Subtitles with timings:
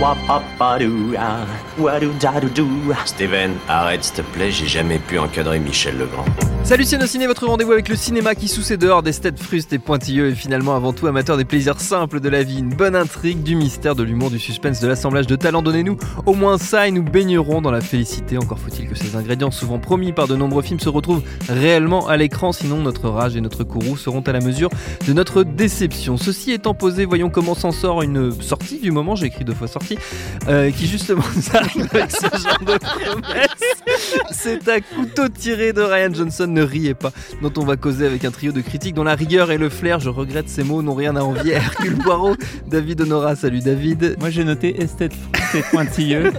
[0.00, 0.16] Wop,
[0.60, 1.67] a doo, a.
[3.04, 6.24] Steven, arrête s'il te plaît, j'ai jamais pu encadrer Michel Legrand.
[6.64, 9.78] Salut Ciné, votre rendez-vous avec le cinéma qui sous ses dehors des têtes frustes et
[9.78, 13.42] pointilleux et finalement avant tout amateur des plaisirs simples de la vie, une bonne intrigue,
[13.42, 16.90] du mystère, de l'humour, du suspense, de l'assemblage de talents, donnez-nous au moins ça et
[16.90, 18.36] nous baignerons dans la félicité.
[18.36, 22.16] Encore faut-il que ces ingrédients souvent promis par de nombreux films se retrouvent réellement à
[22.16, 24.68] l'écran, sinon notre rage et notre courroux seront à la mesure
[25.06, 26.16] de notre déception.
[26.18, 29.68] Ceci étant posé, voyons comment s'en sort une sortie du moment, j'ai écrit deux fois
[29.68, 29.96] sortie,
[30.48, 34.30] euh, qui justement s'arrive avec ce genre de promesse.
[34.30, 38.24] C'est un couteau tiré de Ryan Johnson ne riez pas, dont on va causer avec
[38.24, 40.94] un trio de critiques dont la rigueur et le flair, je regrette ces mots, n'ont
[40.94, 44.16] rien à envier à Hercule Poirot, David Honora, salut David.
[44.20, 45.12] Moi j'ai noté esthète
[45.52, 46.32] c'est pointilleux.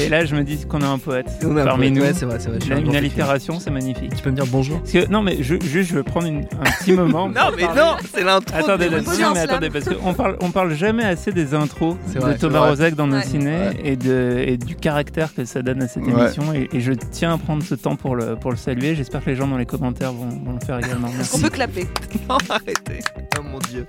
[0.00, 2.02] et là je me dis qu'on a un poète On a un parmi poète, nous.
[2.06, 4.14] ouais, c'est vrai, c'est vrai, un Une allitération, c'est magnifique.
[4.16, 6.44] Tu peux me dire bonjour Parce que, non mais je, juste je veux prendre une-
[6.44, 7.28] un petit moment.
[7.38, 8.56] Non mais non, c'est l'intro.
[8.56, 12.18] Attendez, de- non, mais attendez, parce qu'on parle, on parle jamais assez des intros C'est
[12.18, 12.68] vrai, de Thomas.
[12.68, 13.24] Rozek dans nos Ouais.
[13.24, 16.12] ciné et, de, et du caractère que ça donne à cette Ouais.
[16.24, 16.52] émission.
[16.52, 18.94] Et, et je tiens à prendre ce temps pour le, pour le saluer.
[18.94, 21.08] J'espère que les gens dans les commentaires vont, vont le faire également.
[21.34, 21.86] On peut clapper?
[22.28, 23.00] Non, arrêtez.
[23.38, 23.86] Oh mon dieu.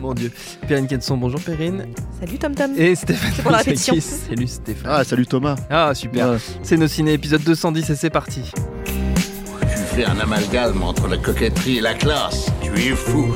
[0.00, 0.30] Mon dieu.
[0.68, 1.86] Perrine Kenson, bonjour Perrine.
[2.20, 2.72] Salut Tom Tom.
[2.76, 3.32] Et Stéphane.
[3.42, 3.62] Pour la.
[3.62, 4.90] Salut Stéphane.
[4.92, 5.56] Ah, salut Thomas.
[5.70, 6.30] Ah super.
[6.32, 6.36] Ouais.
[6.62, 8.42] C'est nos ciné épisode 210 et c'est parti.
[8.84, 12.50] Tu fais un amalgame entre la coquetterie et la classe.
[12.62, 13.32] Tu es fou.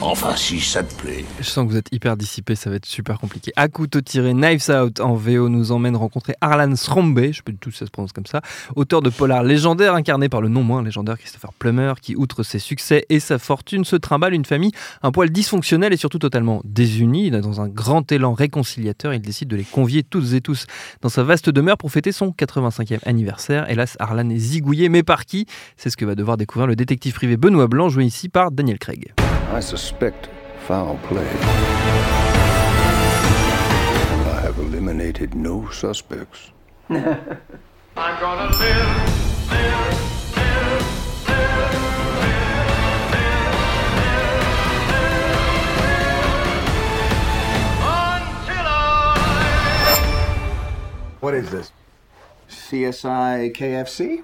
[0.00, 1.24] Enfin, si ça te plaît.
[1.40, 3.52] Je sens que vous êtes hyper dissipé, ça va être super compliqué.
[3.56, 7.50] À couteau tiré, Knives Out en VO nous emmène rencontrer Arlan Srombe, je sais pas
[7.50, 8.40] du tout si ça se prononce comme ça,
[8.76, 12.60] auteur de polar légendaire incarné par le non moins légendaire Christopher Plummer, qui outre ses
[12.60, 14.70] succès et sa fortune se trimballe une famille
[15.02, 17.32] un poil dysfonctionnelle et surtout totalement désunie.
[17.32, 20.66] Dans un grand élan réconciliateur, il décide de les convier toutes et tous
[21.02, 23.68] dans sa vaste demeure pour fêter son 85e anniversaire.
[23.68, 25.46] Hélas, Arlan est zigouillé, mais par qui?
[25.76, 28.78] C'est ce que va devoir découvrir le détective privé Benoît Blanc, joué ici par Daniel
[28.78, 29.12] Craig.
[29.50, 30.28] I suspect
[30.66, 31.26] foul play.
[31.26, 31.40] And
[34.28, 36.50] I have eliminated no suspects.
[51.20, 51.72] What is this?
[52.48, 54.22] CSI KFC?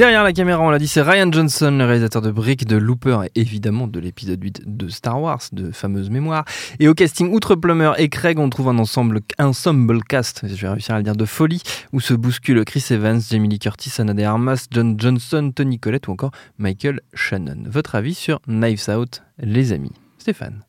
[0.00, 3.18] Derrière la caméra, on l'a dit, c'est Ryan Johnson, le réalisateur de Brick, de Looper
[3.26, 6.46] et évidemment de l'épisode 8 de Star Wars, de fameuse mémoire.
[6.78, 10.68] Et au casting, outre Plummer et Craig, on trouve un ensemble, ensemble cast, je vais
[10.70, 11.60] réussir à le dire, de folie,
[11.92, 16.08] où se bousculent Chris Evans, Jamie Lee Curtis, Anna de Armas, John Johnson, Tony Collette
[16.08, 17.64] ou encore Michael Shannon.
[17.66, 19.92] Votre avis sur Knives Out, les amis?
[20.16, 20.62] Stéphane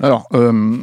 [0.00, 0.78] Alors, euh,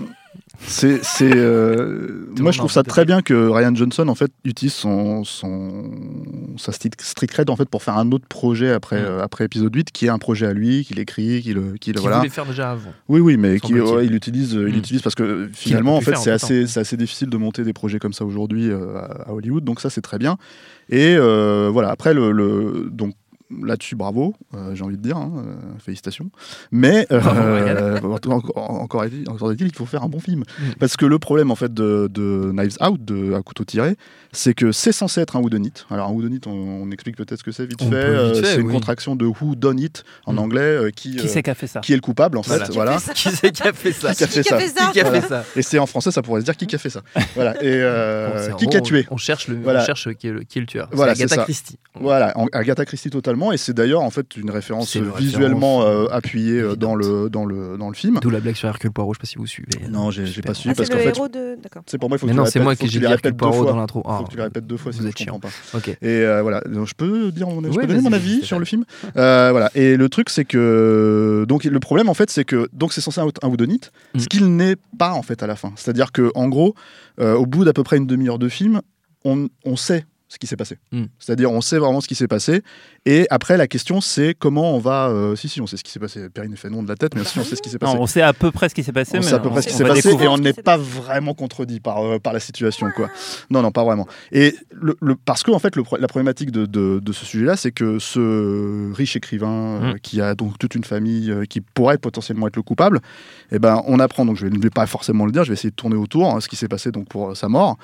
[0.60, 4.74] c'est, c'est, euh, moi je trouve ça très bien que Ryan Johnson en fait utilise
[4.74, 5.92] son, son
[6.58, 9.06] sa street cred en fait pour faire un autre projet après Mm.
[9.06, 12.02] euh, après épisode 8 qui est un projet à lui qu'il écrit qu'il qu'il Qui
[12.02, 12.18] voilà.
[12.20, 12.94] voulait faire déjà avant.
[13.10, 14.80] Oui oui mais qui, ouais, il utilise euh, il Mm.
[14.80, 17.74] utilise parce que euh, finalement en fait c'est assez c'est assez difficile de monter des
[17.74, 20.38] projets comme ça aujourd'hui euh, à Hollywood donc ça c'est très bien.
[20.90, 23.14] Et euh, voilà après le, le- donc
[23.64, 26.32] Là-dessus, bravo, euh, j'ai envie de dire, hein, euh, félicitations.
[26.72, 30.40] Mais euh, encore, encore est-il, qu'il faut faire un bon film.
[30.42, 30.64] Mm.
[30.80, 33.98] Parce que le problème en fait de, de Knives Out, de à couteau tiré,
[34.32, 35.72] c'est que c'est censé être un whodunit.
[35.92, 38.44] Alors un whodunit, on, on explique peut-être ce que c'est vite On fait.
[38.44, 40.40] c'est une contraction de who done it en Mm.
[40.40, 42.44] anglais, euh, qui, Qui euh, c'est qui a fait ça qui est le coupable en
[42.44, 42.64] fait.
[42.64, 42.98] Qui Voilà.
[43.00, 45.04] fait Qui c'est qui a fait ça Qui a fait Qui a ça Qui a
[45.04, 45.22] Voilà.
[45.22, 47.02] fait ça Et c'est en français, ça pourrait se dire qui a fait ça.
[47.36, 47.54] Voilà.
[47.64, 49.84] Et euh, qui a tué On cherche le, Voilà.
[49.84, 50.90] on cherche qui est le, qui est le tueur.
[50.92, 51.44] Voilà, Agatha.
[51.44, 51.78] Christie.
[51.94, 53.35] Voilà, Agatha Christie totalement.
[53.36, 53.52] Totalement.
[53.52, 57.30] Et c'est d'ailleurs en fait une référence une visuellement référence, euh, appuyée euh, dans le,
[57.30, 58.20] dans, le, dans le film.
[58.22, 59.70] D'où la blague sur Hercule Poirot, je sais pas si vous suivez.
[59.90, 60.52] Non, j'ai j'ai Super.
[60.52, 61.58] pas suivi Ah, parce c'est qu'en le fait, de.
[61.88, 62.92] C'est pour moi, il faut que Mais tu non, le c'est répètes- moi qui que
[62.92, 63.72] j'ai tu dit Hercule Poirot fois.
[63.72, 64.02] dans l'intro.
[64.04, 65.34] Faut Ah, que tu les répètes deux fois, êtes chiant.
[65.34, 65.78] comprends pas.
[65.78, 65.90] Ok.
[65.90, 68.44] Et euh, voilà, donc, je peux dire mon, je Ouais, peux donner mon vas-y, avis
[68.46, 68.84] sur le film.
[69.18, 69.70] Euh, voilà.
[69.76, 73.22] Et le truc, c'est que donc le problème en fait, c'est que donc c'est censé
[73.22, 74.20] un, un woodonite, Mm.
[74.20, 75.72] ce qu'il n'est pas en fait à la fin.
[75.76, 76.76] C'est-à-dire que en gros,
[77.20, 78.82] euh, au bout d'à peu près une demi-heure de film,
[79.24, 80.78] on, on sait ce qui s'est passé.
[80.92, 81.04] Mm.
[81.20, 82.64] C'est-à-dire on sait vraiment ce qui s'est passé.
[83.06, 85.08] Et après la question c'est comment on va.
[85.10, 86.30] euh, si si, on sait ce qui s'est passé.
[86.30, 87.94] Perrine fait non de la tête, mais si on sait ce qui s'est passé.
[87.96, 89.50] Non, on sait à peu près ce qui s'est passé, On mais sait à peu
[89.52, 92.40] près ce qui s'est passé et on n'est pas vraiment contredit par, euh, par la
[92.40, 92.88] situation.
[92.96, 93.10] quoi.
[93.52, 94.08] Non, non, pas vraiment.
[94.32, 97.56] Et le, le- parce que en fait, le la problématique de, de- de ce sujet-là,
[97.56, 100.00] c'est que ce riche écrivain euh, Mm.
[100.00, 103.00] qui a donc toute une famille qui pourrait potentiellement être le coupable,
[103.52, 105.70] eh ben, on apprend, donc je ne vais pas forcément le dire, je vais essayer
[105.70, 107.78] de tourner autour, hein, ce qui s'est passé donc pour sa mort,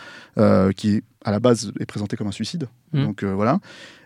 [0.75, 2.68] qui à la base est présenté comme un suicide.
[2.94, 3.06] Mm.
[3.06, 3.59] Donc euh, voilà.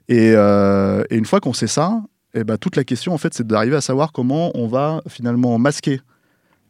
[0.08, 2.02] Et, euh, et une fois qu'on sait ça,
[2.36, 5.58] eh ben, toute la question, en fait, c'est d'arriver à savoir comment on va finalement
[5.58, 6.02] masquer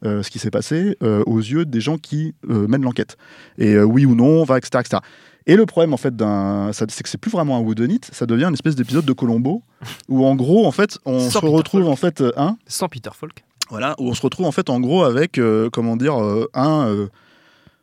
[0.04, 3.16] euh, ce qui s'est passé euh, aux yeux des gens qui euh, mènent l'enquête.
[3.58, 5.02] Et oui ou non, va, etc., etc.
[5.46, 6.12] Et le problème, en fait,
[6.72, 9.62] c'est que c'est plus vraiment un Whodunit, ça devient une espèce d'épisode de Colombo,
[10.08, 13.10] où en gros, en fait, on Sans se Peter retrouve, en fait, un, Sans Peter
[13.14, 13.44] Falk.
[13.70, 15.40] voilà, où on se retrouve, en fait, en gros, avec,
[15.72, 16.16] comment dire,
[16.54, 17.08] un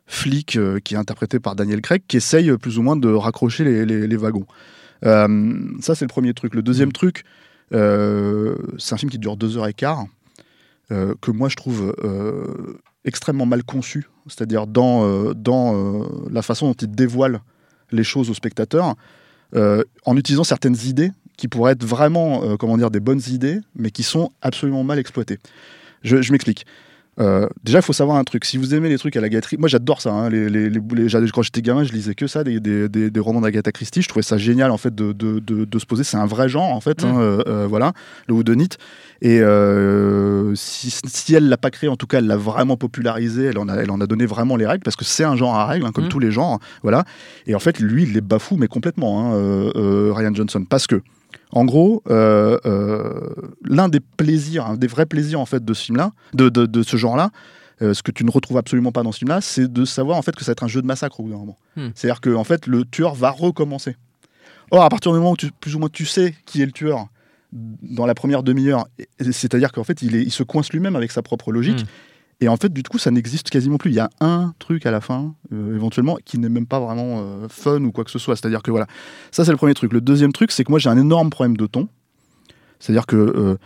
[0.06, 3.10] flic euh, qui est interprété par Daniel Craig, qui essaye euh, plus ou moins de
[3.10, 4.46] raccrocher les, les- les wagons.
[5.06, 5.28] Euh,
[5.82, 6.56] ça, c'est le premier truc.
[6.56, 7.24] Le deuxième truc,
[7.74, 10.06] euh, c'est un film qui dure deux heures et quart,
[11.22, 11.96] que moi je trouve
[13.04, 17.42] extrêmement mal conçu, c'est-à-dire dans, dans la façon dont il dévoile
[17.92, 18.94] les choses aux spectateurs,
[19.56, 23.90] en utilisant certaines idées qui pourraient être vraiment, euh, comment dire, des bonnes idées, mais
[23.90, 25.40] qui sont absolument mal exploitées.
[26.04, 26.66] Je, je m'explique.
[27.20, 28.44] Euh, déjà, il faut savoir un truc.
[28.44, 30.12] Si vous aimez les trucs à la Christie, moi j'adore ça.
[30.12, 30.72] hein, les, les,
[31.32, 34.02] quand j'étais gamin, je lisais que ça, des, des, des- des romans d'Agatha Christie.
[34.02, 36.04] Je trouvais ça génial en fait de, de, de, de se poser.
[36.04, 37.04] C'est un vrai genre en fait.
[37.04, 37.08] Mm.
[37.08, 37.94] hein, euh, euh, voilà,
[38.28, 38.70] le whodunit.
[39.22, 43.46] Et euh, si, si elle l'a pas créé, en tout cas, elle l'a vraiment popularisé.
[43.46, 45.56] Elle en a, elle en a donné vraiment les règles parce que c'est un genre
[45.56, 46.10] à règles, hein, comme Mm.
[46.10, 46.60] tous les genres.
[46.82, 47.06] Voilà.
[47.46, 49.72] Et en fait, lui, il les bafoue, mais complètement, hein,
[50.14, 51.02] Ryan Johnson, parce que.
[51.52, 53.30] En gros, euh, euh,
[53.64, 56.84] l'un des plaisirs, un des vrais plaisirs en fait de ce film-là, de, de, de
[56.84, 57.30] ce genre-là,
[57.82, 60.22] euh, ce que tu ne retrouves absolument pas dans ce film-là, c'est de savoir en
[60.22, 61.58] fait que ça va être un jeu de massacre au bout d'un moment.
[61.76, 61.90] Hmm.
[61.96, 63.96] C'est-à-dire que en fait le tueur va recommencer.
[64.72, 66.72] Or, à partir du moment où tu, plus ou moins tu sais qui est le
[66.72, 67.08] tueur
[67.52, 68.88] dans la première demi-heure,
[69.20, 71.82] c'est-à-dire qu'en fait il, est- il se coince lui-même avec sa propre logique.
[71.82, 71.88] Hmm.
[72.42, 73.92] Et en fait, du coup, ça n'existe quasiment plus.
[73.92, 77.22] Il y a un truc à la fin, euh, éventuellement, qui n'est même pas vraiment
[77.22, 78.36] euh, fun ou quoi que ce soit.
[78.36, 78.88] C'est-à-dire que voilà,
[79.32, 79.94] ça c'est le premier truc.
[79.94, 81.88] Le deuxième truc, c'est que moi j'ai un énorme problème de ton.
[82.80, 83.58] C'est-à-dire que euh,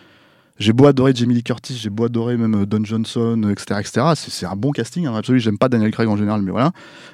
[0.59, 4.05] j'ai beau adorer Jamie Lee Curtis, j'ai beau adorer même Don Johnson, etc., etc.
[4.15, 5.39] C'est, un bon casting, hein, absolu.
[5.39, 6.71] J'aime pas Daniel Craig en général, mais voilà.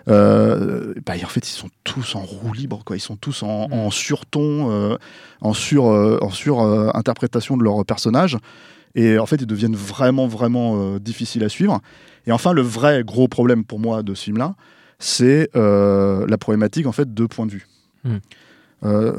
[0.08, 2.98] Bah, en fait, ils sont tous en roue libre, quoi.
[2.98, 4.98] Ils sont tous en, en surton,
[5.42, 6.62] en sur, en sur
[6.96, 8.38] interprétation de leur personnage.
[8.96, 11.82] Et en fait, ils deviennent vraiment, vraiment euh, difficiles à suivre.
[12.28, 14.56] Et enfin, le vrai gros problème pour moi de ce film-là,
[15.00, 17.68] c'est euh, la problématique en fait de point de vue.
[18.04, 18.18] Mm.
[18.86, 19.14] Euh,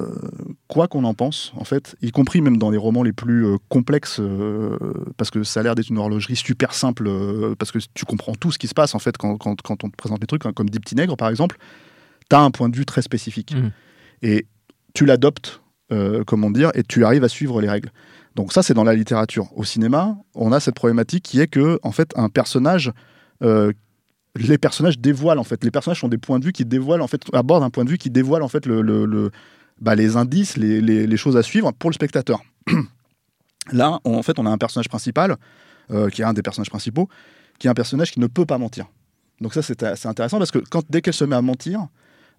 [0.68, 3.56] quoi qu'on en pense, en fait, y compris même dans les romans les plus euh,
[3.70, 4.76] complexes, euh,
[5.16, 7.10] parce que ça a l'air d'être une horlogerie super simple,
[7.58, 9.88] parce que tu comprends tout ce qui se passe en fait quand, quand- quand on
[9.88, 11.56] te présente les trucs, hein, comme Nègres par exemple,
[12.28, 13.54] tu as un point de vue très spécifique.
[13.54, 13.70] Mhm.
[14.22, 14.46] Et
[14.92, 15.62] tu l'adoptes,
[16.26, 17.90] comment dire, et tu arrives à suivre les règles.
[18.34, 19.48] Donc ça, c'est dans la littérature.
[19.56, 22.92] Au cinéma, on a cette problématique qui est que, en fait, un personnage,
[23.42, 23.72] euh,
[24.36, 27.06] les personnages dévoilent en fait, les personnages ont des points de vue qui dévoilent en
[27.06, 28.68] fait, abordent un point de vue qui dévoile en fait
[29.80, 32.42] bah, les indices, les, choses à suivre pour le spectateur.
[33.72, 35.36] Là, on- en fait, on a un personnage principal
[35.90, 37.08] euh, qui est un des personnages principaux,
[37.58, 38.86] qui est un personnage qui ne peut pas mentir.
[39.40, 41.86] Donc ça, c'est intéressant parce que quand, dès qu'elle se met à mentir,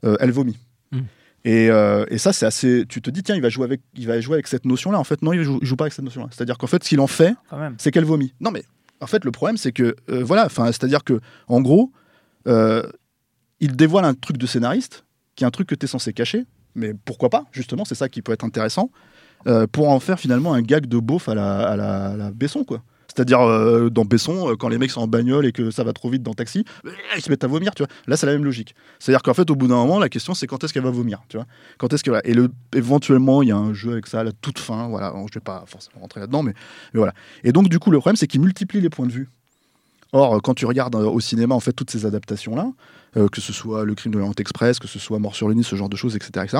[0.04, 0.58] euh, elle vomit.
[0.92, 1.02] Mm.
[1.46, 2.86] Et, euh, et ça, c'est assez.
[2.90, 5.00] Tu te dis, tiens, il va jouer avec, il va jouer avec cette notion-là.
[5.00, 6.28] En fait, non, il joue, il joue pas avec cette notion-là.
[6.32, 7.36] C'est-à-dire qu'en fait, ce qu'il en fait,
[7.78, 8.34] c'est qu'elle vomit.
[8.42, 8.64] Non, mais
[9.00, 11.92] en fait, le problème, c'est que, euh, voilà, enfin, c'est-à-dire que, en gros,
[12.48, 12.84] euh,
[13.60, 16.46] il dévoile un truc de scénariste, qui est un truc que tu es censé cacher,
[16.74, 18.90] mais pourquoi pas, justement, c'est ça qui peut être intéressant,
[19.72, 22.64] pour en faire finalement un gag de beauf à la, à la, à la Besson,
[22.64, 22.82] quoi.
[23.16, 25.94] C'est-à-dire, euh, dans Besson, euh, quand les mecs sont en bagnole et que ça va
[25.94, 27.88] trop vite dans Taxi, euh, ils se mettent à vomir, tu vois.
[28.08, 28.76] Là, c'est la même logique.
[29.00, 31.24] C'est-à-dire qu'en fait, au bout d'un moment, la question, c'est quand est-ce qu'elle va vomir,
[31.30, 31.46] tu vois.
[31.78, 32.12] Quand est-ce que.
[32.26, 35.12] Et le, éventuellement, il y a un jeu avec ça la toute fin, voilà.
[35.12, 36.54] Bon, je vais pas forcément rentrer là-dedans, mais,
[36.94, 37.14] voilà.
[37.46, 39.30] Et donc, du coup, le problème, c'est qu'il multiplie les points de vue.
[40.12, 42.72] Or, quand tu regardes au cinéma, en fait, toutes ces adaptations-là,
[43.14, 45.76] que ce soit Le Crime de l'Orient Express, que ce soit Mort sur le ce
[45.76, 46.56] genre de choses, etc.,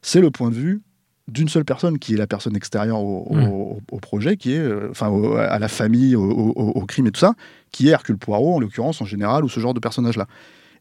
[0.00, 0.82] c'est le point de vue
[1.26, 3.48] d'une seule personne, qui est la personne extérieure au, Mm.
[3.90, 7.34] au projet, qui est, euh, enfin, au- à la famille, au, crime et tout ça,
[7.72, 10.26] qui est Hercule Poirot, en l'occurrence, en général, ou ce genre de personnage-là.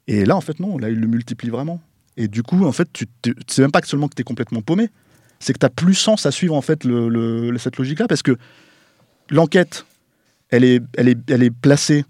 [0.07, 1.79] Et là, en fait, non, là, il le multiplie vraiment.
[2.17, 3.05] Et du coup, en fait, tu
[3.47, 4.89] c'est même pas que seulement que tu es complètement paumé,
[5.39, 8.37] c'est que tu plus sens à suivre en fait le, le- cette logique-là, parce que
[9.29, 9.85] l'enquête,
[10.49, 12.03] elle est, elle est, elle est placée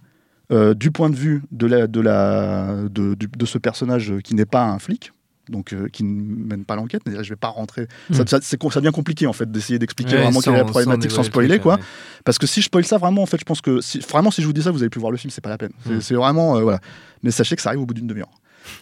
[0.52, 4.66] euh, du point de vue de, la, de, la, de ce personnage qui n'est pas
[4.66, 5.13] un flic.
[5.50, 7.02] Donc, euh, qui ne mène pas l'enquête.
[7.06, 7.88] Mais Je vais pas rentrer.
[8.12, 8.28] Ça, Mm.
[8.28, 11.12] ça, c'est, ça devient compliqué en fait d'essayer d'expliquer Ouais, vraiment quelle est la problématique
[11.12, 11.76] sans, spoiler quoi.
[11.76, 11.82] ouais.
[12.24, 14.42] Parce que si je spoil ça vraiment, en fait, je pense que si, vraiment si
[14.42, 15.72] je vous dis ça, vous avez pu voir le film, c'est pas la peine.
[15.86, 16.02] C'est, Mm.
[16.02, 16.80] c'est vraiment euh, voilà.
[17.24, 18.32] Mais sachez que ça arrive au bout d'une demi-heure.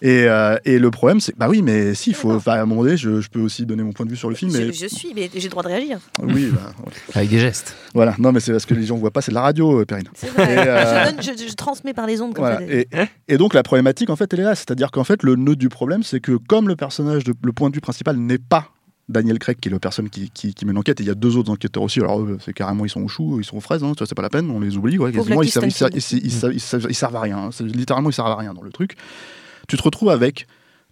[0.02, 2.32] Et, euh, et le problème, c'est bah oui, mais si, il faut.
[2.32, 4.30] enfin, à un moment donné, je, je peux aussi donner mon point de vue sur
[4.30, 4.52] le film.
[4.52, 6.00] Je, Mais je suis, mais j'ai le droit de réagir.
[6.22, 6.72] oui, bah,
[7.16, 7.76] Avec des gestes.
[7.94, 8.16] voilà.
[8.20, 10.08] Non, mais c'est parce que les gens voient pas, c'est de la radio, euh, Perrine.
[10.14, 10.54] C'est vrai.
[10.54, 12.60] Et, euh, je, donne- je- je transmets par les ondes comme Voilà.
[12.60, 12.64] ça.
[12.74, 12.88] Et,
[13.28, 14.56] et donc la problématique, en fait, elle est là.
[14.56, 17.70] C'est-à-dire qu'en fait, le nœud du problème, c'est que comme le personnage, de, le point
[17.70, 18.70] de vue principal n'est pas
[19.10, 21.16] Daniel Craig, qui est la personne qui, qui, qui mène l'enquête, et il y a
[21.16, 22.00] deux autres enquêteurs aussi.
[22.00, 24.08] Alors, eux, c'est carrément, ils sont aux choux, ils sont aux fraises, hein, tu vois,
[24.08, 24.98] c'est pas la peine, on les oublie.
[24.98, 26.24] Ouais, quasiment, ils, servent, ils, servent, Stanfield.
[26.24, 27.38] ils, ils servent- ils servent- ils servent à rien.
[27.38, 27.50] hein.
[27.62, 28.96] Littéralement, ils servent à rien dans le truc.
[29.68, 30.48] Tu te retrouves avec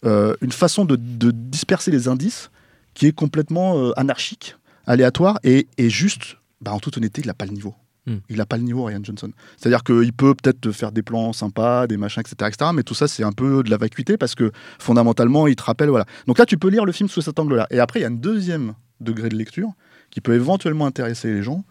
[0.05, 2.49] euh, une façon de, de disperser les indices
[2.93, 7.33] qui est complètement euh, anarchique, aléatoire, et, et juste, bah, en toute honnêteté, il n'a
[7.33, 7.75] pas le niveau.
[8.05, 8.17] Hmm.
[8.29, 9.31] Il n'a pas le niveau, Ryan Johnson.
[9.57, 12.93] C'est-à-dire qu'il peut peut-être te faire des plans sympas, des machins, etc., etc., mais tout
[12.93, 15.89] ça, c'est un peu de la vacuité parce que fondamentalement, il te rappelle.
[15.89, 16.05] Voilà.
[16.27, 17.67] Donc là, tu peux lire le film sous cet angle-là.
[17.71, 19.73] Et après, il y a un deuxième degré de lecture
[20.09, 21.63] qui peut éventuellement intéresser les gens.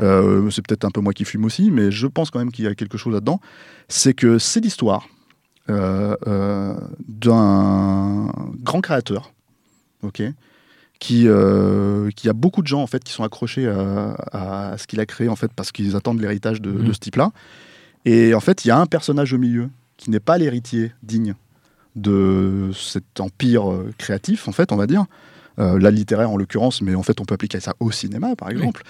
[0.00, 2.64] Euh, c'est peut-être un peu moi qui fume aussi, mais je pense quand même qu'il
[2.64, 3.40] y a quelque chose là-dedans.
[3.88, 5.08] C'est que c'est l'histoire
[5.68, 6.76] d'un
[8.62, 9.32] grand créateur,
[10.02, 10.22] ok,
[10.98, 14.14] qui, euh, qui a beaucoup de gens en fait qui sont accrochés à,
[14.72, 16.94] à ce qu'il a créé en fait parce qu'ils attendent l'héritage de, de Mhm.
[16.94, 17.30] ce type-là.
[18.04, 21.34] Et en fait, il y a un personnage au milieu qui n'est pas l'héritier digne
[21.96, 25.04] de cet empire euh, créatif, en fait, on va dire.
[25.60, 28.50] Euh, là, littéraire en l'occurrence, mais en fait, on peut appliquer ça au cinéma, par
[28.50, 28.82] exemple.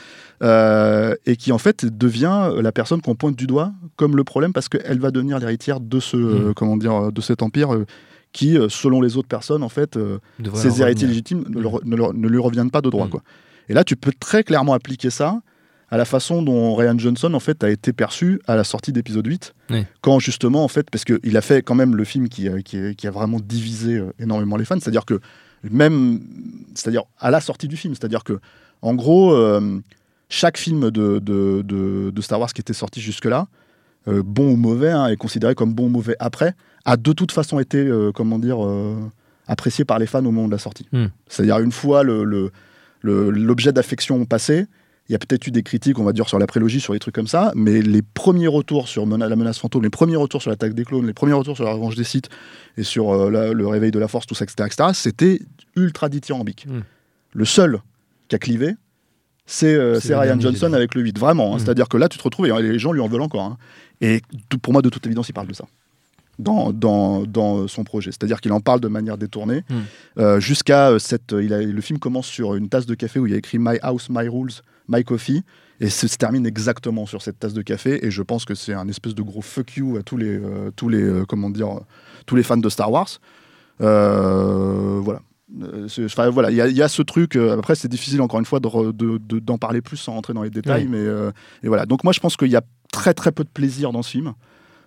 [0.43, 4.53] Euh, et qui, en fait, devient la personne qu'on pointe du doigt comme le problème
[4.53, 7.85] parce qu'elle va devenir l'héritière de ce, euh, comment dire, de cet empire
[8.33, 10.19] qui, selon les autres personnes, en fait, euh,
[10.83, 13.07] héritiers légitimes ne, leur- ne leur- ne lui reviennent pas de droit.
[13.07, 13.11] Mm.
[13.11, 13.23] Quoi.
[13.69, 15.41] Et là, tu peux très clairement appliquer ça
[15.91, 19.27] à la façon dont Ryan Johnson en fait a été perçu à la sortie d'épisode
[19.27, 19.85] 8 Oui.
[20.01, 22.79] quand justement en fait parce qu'il a fait quand même le film qui, a- qui,
[22.79, 25.21] a- qui a vraiment divisé énormément les fans c'est-à-dire que
[25.71, 26.21] même
[26.75, 28.39] c'est-à-dire à la sortie du film c'est-à-dire que
[28.83, 29.81] en gros euh,
[30.29, 33.47] chaque film de, de, de- de Star Wars qui était sorti jusque-là
[34.09, 36.55] euh, bon ou mauvais hein, est considéré comme bon ou mauvais après
[36.85, 38.59] a de toute façon été euh, comment dire
[39.47, 41.07] apprécié par les fans au moment de la sortie Hmm.
[41.29, 42.51] c'est-à-dire une fois le- le-
[43.03, 44.67] le- l'objet d'affection passé
[45.11, 46.99] il y a peut-être eu des critiques, on va dire, sur la prélogie, sur les
[46.99, 50.41] trucs comme ça, mais les premiers retours sur Mena- la menace fantôme, les premiers retours
[50.41, 52.31] sur l'attaque des clones, les premiers retours sur la revanche des Sith
[52.79, 55.41] et sur euh, la- le réveil de la force, tout ça, etc., etc., c'était
[55.77, 56.67] ultra dithyrambique.
[56.67, 56.81] Mm.
[57.35, 57.81] Le seul
[58.29, 58.75] qui a clivé,
[59.47, 61.53] c'est euh, Ryan Johnson avec le 8, vraiment.
[61.53, 61.57] hein.
[61.57, 61.59] Mm.
[61.61, 63.43] C'est-à-dire que là, tu te retrouves, et les gens lui en veulent encore.
[63.45, 63.59] hein.
[64.01, 64.23] Et
[64.63, 65.65] pour moi, de toute évidence, il parle de ça.
[66.39, 68.11] Dans, dans, dans son projet.
[68.11, 69.63] C'est-à-dire qu'il en parle de manière détournée.
[69.71, 69.75] Mm.
[70.19, 71.33] Euh, Jusqu'à euh, cette.
[71.39, 73.59] il a- le film commence sur une tasse de café où il y a écrit
[73.61, 74.51] My House, My Rules,
[74.89, 75.43] My Coffee.
[75.81, 78.05] Et se, se termine exactement sur cette tasse de café.
[78.07, 80.71] Et je pense que c'est un espèce de gros fuck you à tous les, euh,
[80.75, 81.69] tous les, euh, comment dire,
[82.27, 83.09] tous les fans de Star Wars.
[83.81, 85.21] Euh, voilà.
[85.63, 87.37] Euh, enfin, voilà, il y, a- il y a ce truc.
[87.37, 90.13] euh, après, c'est difficile encore une fois de re- de- de- d'en parler plus sans
[90.15, 91.31] rentrer dans les détails, mais euh,
[91.63, 91.85] et voilà.
[91.87, 94.33] Donc moi, je pense qu'il y a très très peu de plaisir dans ce film,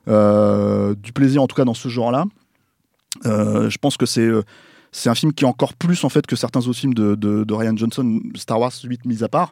[0.07, 2.25] Euh, du plaisir en tout cas dans ce genre-là.
[3.25, 4.29] Je pense que c'est
[4.91, 8.19] c'est un film qui encore plus en fait que certains autres films de, Ryan Johnson,
[8.35, 9.51] Star Wars 8 mis à part,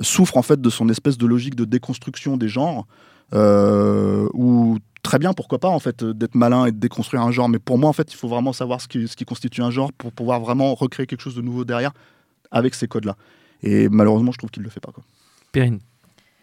[0.00, 2.86] souffre en fait de son espèce de logique de déconstruction des genres,
[3.34, 7.48] où très bien pourquoi pas en fait euh, d'être malin et de déconstruire un genre,
[7.48, 10.10] mais pour moi en fait il faut vraiment savoir ce qui, constitue un genre pour
[10.10, 11.92] pouvoir vraiment recréer quelque chose de nouveau derrière
[12.50, 13.16] avec ces codes-là.
[13.62, 15.04] Et malheureusement je trouve qu'il le fait pas quoi.
[15.52, 15.78] Périne.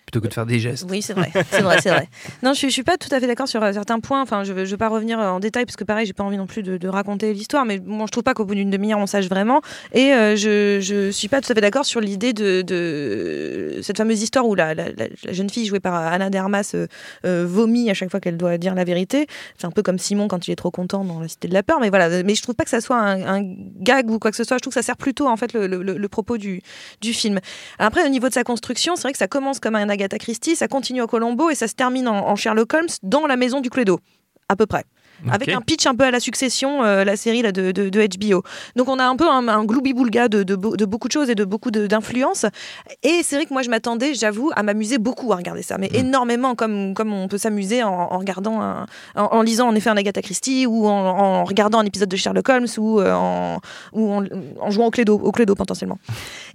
[0.05, 0.86] Plutôt que de faire des gestes.
[0.89, 2.10] Oui, c'est vrai, c'est vrai, c'est vrai.
[2.43, 4.22] Non, je, je suis pas tout à fait d'accord sur euh, certains points.
[4.22, 6.24] Enfin, je, veux- je vais pas revenir euh, en détail parce que pareil, j'ai pas
[6.24, 7.63] envie non plus de, de raconter l'histoire.
[7.65, 9.62] Mais bon, je trouve pas qu'au bout d'une demi-heure on sache vraiment.
[9.93, 13.98] Et euh, je, je suis pas tout à fait d'accord sur l'idée de, de cette
[13.98, 16.88] fameuse histoire où la, la- la- la jeune fille jouée par Anna Dermas euh,
[17.25, 19.27] euh, vomit à chaque fois qu'elle doit dire la vérité.
[19.58, 21.63] C'est un peu comme Simon quand il est trop content dans la Cité de la
[21.63, 21.79] peur.
[21.79, 23.41] Mais voilà, mais je trouve pas que ça soit un, un
[23.79, 24.58] gag ou quoi que ce soit.
[24.58, 26.62] Je trouve que ça sert plutôt en fait le, le- le- le propos du,
[27.01, 27.39] du film.
[27.79, 30.55] Après, au niveau de sa construction, c'est vrai que ça commence comme un Agatha Christie,
[30.55, 33.62] ça continue au Colombo et ça se termine en, en Sherlock Holmes dans la maison
[33.62, 34.00] du Cluedo,
[34.50, 34.83] à peu près.
[35.31, 38.07] Avec un pitch un peu à la succession, euh, la série là, de, de- de
[38.17, 38.41] HBO.
[38.75, 41.29] Donc on a un peu un, un gloubi-boulga de, de, beau- de beaucoup de choses
[41.29, 42.48] et de beaucoup d'influences.
[43.03, 45.89] Et c'est vrai que moi je m'attendais, j'avoue, à m'amuser beaucoup à regarder ça, mais
[45.93, 45.95] Mm.
[45.98, 49.91] énormément, comme, comme on peut s'amuser en, en regardant, un- en, en lisant en effet
[49.91, 53.60] un Agatha Christie ou en, en regardant un épisode de Sherlock Holmes ou, euh, en,
[53.93, 56.00] ou en, jouant au Cluedo, au Cluedo potentiellement.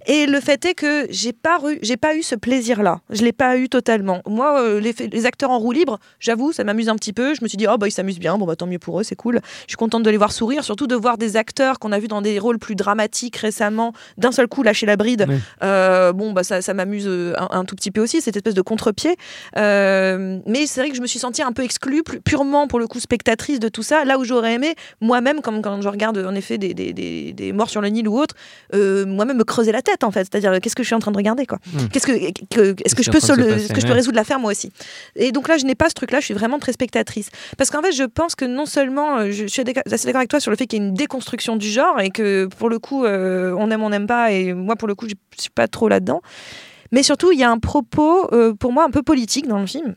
[0.05, 2.99] Et le fait est que j'ai pas, eu, j'ai pas eu ce plaisir-là.
[3.09, 4.21] Je l'ai pas eu totalement.
[4.27, 7.33] Moi, euh, les, les, acteurs en roue libre, j'avoue, ça m'amuse un petit peu.
[7.33, 9.03] Je me suis dit, oh bah ils s'amusent bien, bon bah tant mieux pour eux,
[9.03, 9.41] c'est cool.
[9.61, 12.07] Je suis contente de les voir sourire, surtout de voir des acteurs qu'on a vus
[12.07, 15.25] dans des rôles plus dramatiques récemment, d'un seul coup lâcher la bride.
[15.27, 15.35] Oui.
[15.63, 18.53] Euh, bon bah ça, ça m'amuse euh, un, un tout petit peu aussi, cette espèce
[18.53, 19.15] de contre-pied.
[19.57, 22.87] Euh, mais c'est vrai que je me suis sentie un peu exclue, purement pour le
[22.87, 24.05] coup spectatrice de tout ça.
[24.05, 27.53] Là où j'aurais aimé, moi-même, comme quand je regarde en effet des, des, des, des
[27.53, 28.35] morts sur le Nil ou autre,
[28.73, 30.27] moi-même me creuser la tête en fait.
[30.31, 31.87] C'est-à-dire qu'est-ce que je suis en train de regarder quoi Hmm.
[31.91, 32.13] Qu'est-ce que,
[32.49, 34.71] que- est-ce que je peux se sol- passer, que je peux résoudre l'affaire moi aussi
[35.15, 36.19] Et donc là, je n'ai pas ce truc-là.
[36.19, 39.45] Je suis vraiment très spectatrice parce qu'en fait, je pense que non seulement euh, je
[39.47, 41.99] suis assez d'accord avec toi sur le fait qu'il y a une déconstruction du genre
[41.99, 44.95] et que pour le coup, euh, on aime, on n'aime pas et moi pour le
[44.95, 46.21] coup, je suis pas trop là-dedans.
[46.91, 49.67] Mais surtout, il y a un propos, euh, pour moi, un peu politique dans le
[49.67, 49.95] film.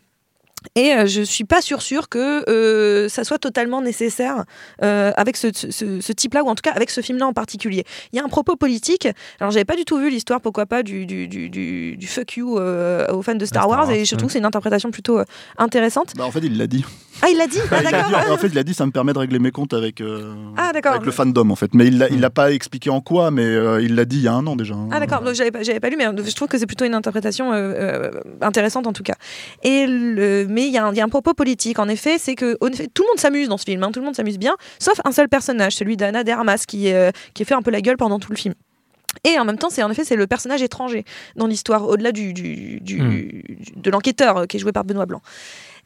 [0.76, 4.44] Et euh, je suis pas sûre sûre que euh, ça soit totalement nécessaire
[4.82, 7.84] euh, avec ce, ce- type-là, ou en tout cas avec ce film-là en particulier.
[8.12, 9.08] Il y a un propos politique.
[9.40, 13.06] Alors, j'avais pas du tout vu l'histoire, pourquoi pas, du, du, du, fuck you euh,
[13.12, 14.26] aux fans de Star, Star Wars, Wars, et je trouve ouais.
[14.26, 15.24] que c'est une interprétation plutôt euh,
[15.58, 16.12] intéressante.
[16.16, 16.84] Bah, en fait, il l'a dit.
[17.22, 17.58] Ah, il l'a dit?
[17.70, 18.08] Ah, d'accord.
[18.08, 20.34] dit- en fait, il a dit ça me permet de régler mes comptes avec, euh,
[20.56, 20.92] Ah, d'accord.
[20.92, 21.72] avec le fandom, en fait.
[21.74, 24.22] Mais il l'a il l'a pas expliqué en quoi, mais euh, il l'a dit il
[24.22, 24.74] y a un an déjà.
[24.74, 24.88] hein.
[24.92, 26.94] Ah d'accord, donc j'avais pas, j'avais pas lu, mais je trouve que c'est plutôt une
[26.94, 29.14] interprétation euh, euh, intéressante en tout cas.
[29.62, 32.18] Et le, mais il y, a un- il y a un propos politique, en effet,
[32.18, 34.38] c'est que effet, tout le monde s'amuse dans ce film, hein, tout le monde s'amuse
[34.38, 37.70] bien, sauf un seul personnage, celui d'Anna de Armas, qui, euh, qui fait un peu
[37.70, 38.54] la gueule pendant tout le film.
[39.24, 41.04] Et en même temps, c'est en effet c'est le personnage étranger
[41.36, 43.80] dans l'histoire, au-delà du, du, du- Hmm.
[43.80, 45.20] de l'enquêteur euh, qui est joué par Benoît Blanc.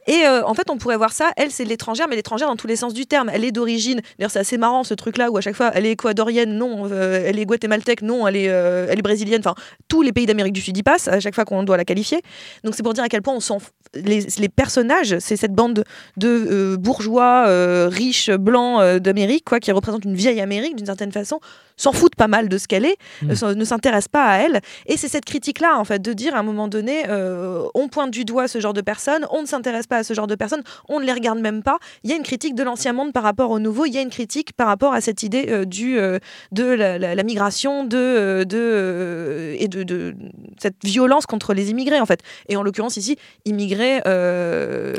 [0.07, 1.31] Et euh, en fait, on pourrait voir ça.
[1.35, 3.27] Elle, c'est l'étrangère, mais l'étrangère dans tous les sens du terme.
[3.33, 4.01] Elle est d'origine.
[4.19, 6.87] D'ailleurs, c'est assez marrant ce truc-là où à chaque fois, elle est équadorienne, non.
[6.91, 8.27] euh, elle est guatémaltèque, non.
[8.27, 9.39] Elle est, euh, elle est brésilienne.
[9.43, 9.55] Enfin,
[9.87, 12.21] tous les pays d'Amérique du Sud y passent à chaque fois qu'on doit la qualifier.
[12.63, 13.57] Donc, c'est pour dire à quel point on s'en.
[13.95, 15.83] Les, personnages, c'est cette bande de,
[16.17, 20.85] de, euh, bourgeois euh, riches blancs euh, d'Amérique, quoi, qui représente une vieille Amérique d'une
[20.85, 21.39] certaine façon,
[21.77, 23.31] s'en foutent pas mal de ce qu'elle est, Mm.
[23.43, 24.61] euh, ne s'intéressent pas à elle.
[24.85, 28.11] Et c'est cette critique-là, en fait, de dire à un moment donné, euh, on pointe
[28.11, 30.63] du doigt ce genre de personnes, on ne s'intéresse pas à ce genre de personnes,
[30.89, 31.77] on ne les regarde même pas.
[32.03, 34.01] Il y a une critique de l'ancien monde par rapport au nouveau, il y a
[34.01, 36.19] une critique par rapport à cette idée euh, du, euh,
[36.51, 40.15] de la, la- la migration de, de, et de, de
[40.59, 42.21] cette violence contre les immigrés, en fait.
[42.49, 44.01] Et en l'occurrence, ici, immigrés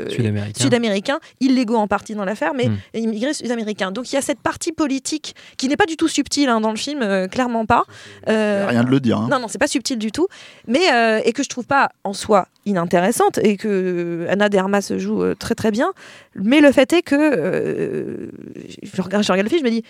[0.09, 0.61] Sud-américain.
[0.61, 2.77] sud-américains, illégaux en partie dans l'affaire, mais Mm.
[2.95, 3.91] immigrés sud-américains.
[3.91, 6.66] Donc il y a cette partie politique qui n'est pas du tout subtile hein, dans
[6.71, 7.83] le film, euh, clairement pas.
[8.29, 9.17] Euh, Rien de le dire.
[9.17, 9.27] hein.
[9.29, 10.27] non, non, c'est pas subtil du tout,
[10.67, 14.91] mais euh, et que je trouve pas en soi inintéressante et que Anna de Armas
[14.97, 15.91] joue euh, très très bien.
[16.35, 18.27] Mais le fait est que euh,
[18.83, 19.83] je, regarde, je regarde le film, je me dis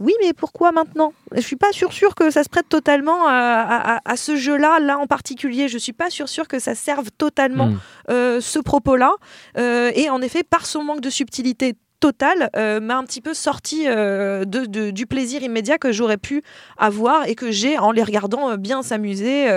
[0.00, 1.12] oui, mais pourquoi maintenant?
[1.32, 4.34] Je suis pas sûre sûre que ça se prête totalement à, à- à- à ce
[4.34, 5.68] jeu-là, là en particulier.
[5.68, 7.78] Je suis pas sûre sûre que ça serve totalement Mm.
[8.10, 9.12] euh, ce propos-là.
[9.56, 13.32] Euh, et en effet, par son manque de subtilité totale, euh, m'a un petit peu
[13.32, 16.42] sorti euh, de, de- du plaisir immédiat que j'aurais pu
[16.76, 19.48] avoir et que j'ai en les regardant euh, bien s'amuser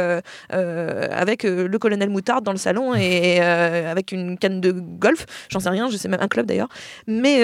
[0.51, 3.39] avec le colonel Moutarde dans le salon et
[3.95, 5.25] avec une canne de golf.
[5.49, 6.69] J'en sais rien, je sais même un club d'ailleurs.
[7.05, 7.35] Mais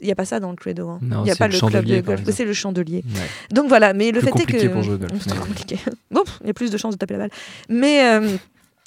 [0.00, 0.88] il n'y a pas ça dans le Cluedo.
[0.88, 0.98] hein.
[1.02, 3.02] Il n'y a pas le club de golf, c'est le chandelier.
[3.14, 3.20] Ouais.
[3.54, 4.66] Donc voilà, mais le Plus fait est que.
[4.68, 5.78] pour jouer au golf, C'est très mais- compliqué.
[6.10, 7.30] Bon, il y a plus de chances de taper la balle.
[7.68, 7.98] Mais.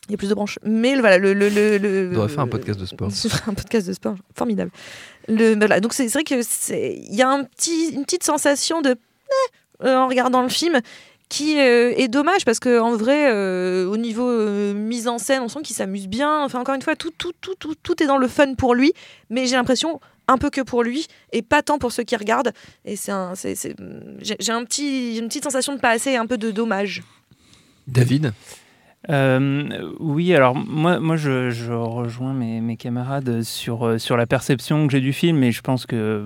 [0.08, 0.60] il y a plus de branches.
[0.64, 1.34] Mais voilà, le.
[1.34, 3.12] le, le, le- On devrait faire un podcast de sport.
[3.14, 4.72] Ferai un podcast de sport, formidable.
[5.28, 7.48] Le, voilà, donc c'est vrai que il y a une
[8.06, 10.80] petite sensation de eh, euh, en regardant le film
[11.30, 15.50] qui euh, est dommage parce que en vrai, euh, au niveau mise en scène, on
[15.50, 16.44] sent qu'il s'amuse bien.
[16.44, 18.94] Enfin, encore une fois, tout, tout, tout, tout, tout est dans le fun pour lui,
[19.30, 22.54] mais j'ai l'impression un peu que pour lui et pas tant pour ceux qui regardent.
[22.86, 23.12] Et c'est
[24.22, 27.04] j'ai, un petit, une petite sensation de pas assez, un peu de dommage.
[27.88, 28.34] David?
[29.10, 34.92] Euh, oui, alors moi, moi je, rejoins mes, camarades sur, euh, sur la perception que
[34.92, 36.26] j'ai du film, et je pense que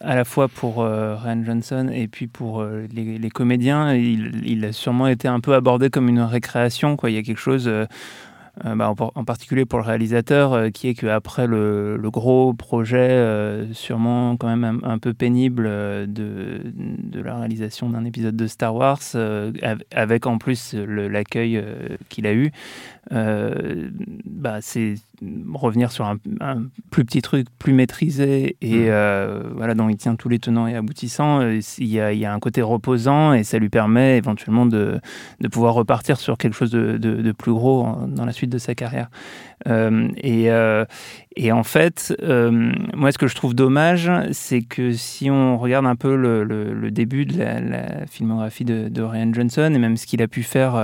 [0.00, 4.64] à la fois pour euh, Ryan Johnson et puis pour les, les comédiens, il, il
[4.64, 6.96] a sûrement été un peu abordé comme une récréation.
[6.96, 7.10] Quoi.
[7.10, 7.70] Il y a quelque chose,
[8.64, 12.10] euh, bah, en, par- en particulier pour le réalisateur, euh, qui est qu'après le, le
[12.10, 16.60] gros projet, euh, sûrement quand même un, peu pénible de,
[17.14, 21.62] la réalisation d'un épisode de Star Wars, av- avec en plus l'accueil
[22.08, 22.52] qu'il a eu,
[23.10, 24.94] bah, c'est
[25.54, 28.88] revenir sur un, un plus petit truc, plus maîtrisé et Mm.
[28.88, 31.40] euh, voilà, dont il tient tous les tenants et aboutissants.
[31.40, 34.66] Euh, Il y, a, il y a un côté reposant et ça lui permet éventuellement
[34.66, 35.00] de,
[35.40, 38.58] de pouvoir repartir sur quelque chose de, de- de plus gros dans la suite de
[38.58, 39.08] sa carrière.
[39.68, 40.84] Euh, et, euh,
[41.36, 42.14] et en fait,
[42.94, 46.72] moi, ce que je trouve dommage, c'est que si on regarde un peu le, le-
[46.72, 50.28] le début de la, la filmographie de, de Ryan Johnson et même ce qu'il a
[50.28, 50.74] pu faire.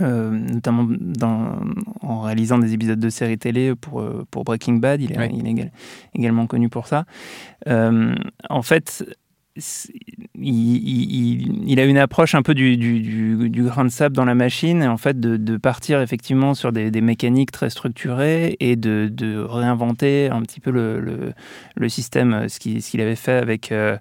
[0.00, 1.58] Euh, notamment dans,
[2.00, 5.70] en réalisant des épisodes de séries télé pour, euh, pour Breaking Bad, il est, il
[6.14, 7.04] également connu pour ça.
[7.66, 8.14] Euh,
[8.48, 9.04] en fait,
[10.34, 14.14] il, il- il a une approche un peu du, du, du- du grain de sable
[14.14, 17.70] dans la machine, et en fait de, de partir effectivement sur des, des mécaniques très
[17.70, 21.32] structurées et de, de réinventer un petit peu le, le,
[21.74, 23.96] le système, ce qu'il avait fait avec, euh,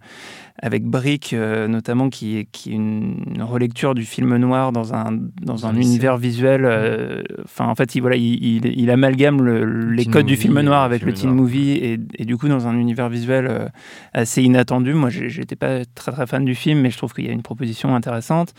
[0.61, 5.19] avec Brick, euh, notamment, qui est, qui est une, relecture du film noir dans un,
[5.41, 5.89] dans un lycée.
[5.89, 6.63] univers visuel.
[6.65, 10.59] euh, Enfin, en fait, il, voilà, il, il, il amalgame le- les codes du film
[10.61, 11.41] noir le avec film le teen noir.
[11.41, 13.67] movie, et, et du coup, dans un univers visuel euh,
[14.13, 14.93] assez inattendu.
[14.93, 17.43] Moi, j'étais pas très très fan du film, mais je trouve qu'il y a une
[17.43, 18.53] proposition intéressante.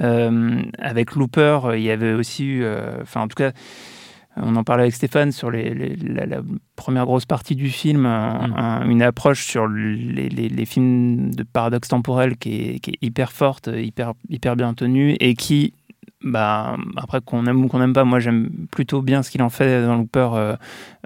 [0.00, 3.52] Euh, avec Looper, euh, il y avait aussi eu, euh, enfin en tout cas,
[4.36, 6.40] on en parlait avec Stéphane sur les, les- la, la
[6.76, 8.54] première grosse partie du film, un- Mm.
[8.56, 12.98] un- une approche sur les, les- les films de paradoxe temporel qui est, qui est
[13.02, 15.72] hyper forte, hyper, hyper bien tenue et qui,
[16.22, 19.50] bah, après qu'on aime ou qu'on n'aime pas, moi j'aime plutôt bien ce qu'il en
[19.50, 20.30] fait dans Looper.
[20.34, 20.56] euh,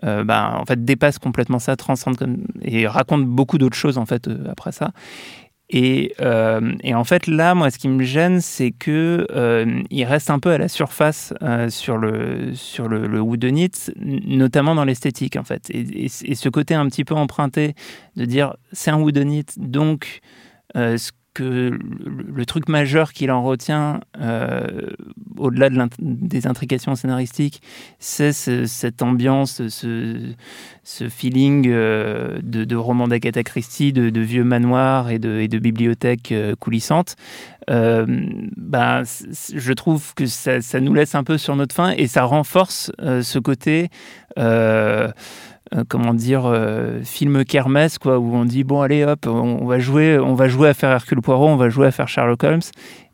[0.04, 4.06] euh, bah, en fait, dépasse complètement ça, transcende comme, et raconte beaucoup d'autres choses en
[4.06, 4.92] fait euh, après ça.
[5.70, 10.04] Et, euh, et en fait, là, moi, ce qui me gêne, c'est que euh, il
[10.04, 13.06] reste un peu à la surface euh, sur le sur le,
[14.00, 15.68] n- notamment dans l'esthétique, en fait.
[15.70, 17.74] Et, ce côté un petit peu emprunté
[18.16, 20.20] de dire c'est un whodunit, donc
[20.74, 21.78] ce que
[22.34, 24.90] le, truc majeur qu'il en retient, euh,
[25.36, 25.68] au-delà
[26.00, 27.62] des intrications scénaristiques,
[27.98, 30.34] c'est ce- cette ambiance, ce,
[31.08, 36.54] feeling euh, de, roman d'Agatha Christie, de, vieux manoirs et de, et de bibliothèques euh,
[36.56, 37.16] coulissantes.
[37.68, 42.24] Bah, je trouve que ça, ça nous laisse un peu sur notre faim et ça
[42.24, 43.90] renforce ce côté.
[45.74, 49.78] Euh, comment dire euh, film kermesse quoi où on dit bon allez hop on, va
[49.78, 52.60] jouer on va jouer à faire Hercule Poirot on va jouer à faire Sherlock Holmes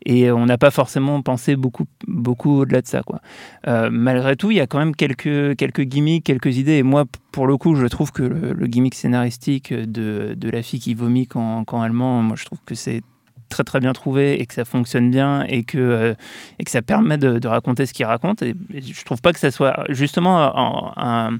[0.05, 3.19] et on n'a pas forcément pensé beaucoup beaucoup au-delà de ça quoi
[3.67, 6.77] euh, malgré tout, il y a quand même quelques, quelques gimmicks, quelques idées.
[6.77, 10.79] Et moi, pour le coup, je trouve que le, gimmick scénaristique de, de la fille
[10.79, 13.01] qui vomit quand, quand elle ment, moi, je trouve que c'est
[13.49, 16.15] très très bien trouvé et que ça fonctionne bien et que,
[16.57, 18.41] et que ça permet de, raconter ce qu'il raconte.
[18.41, 21.39] Et, et je trouve pas que ça soit justement un-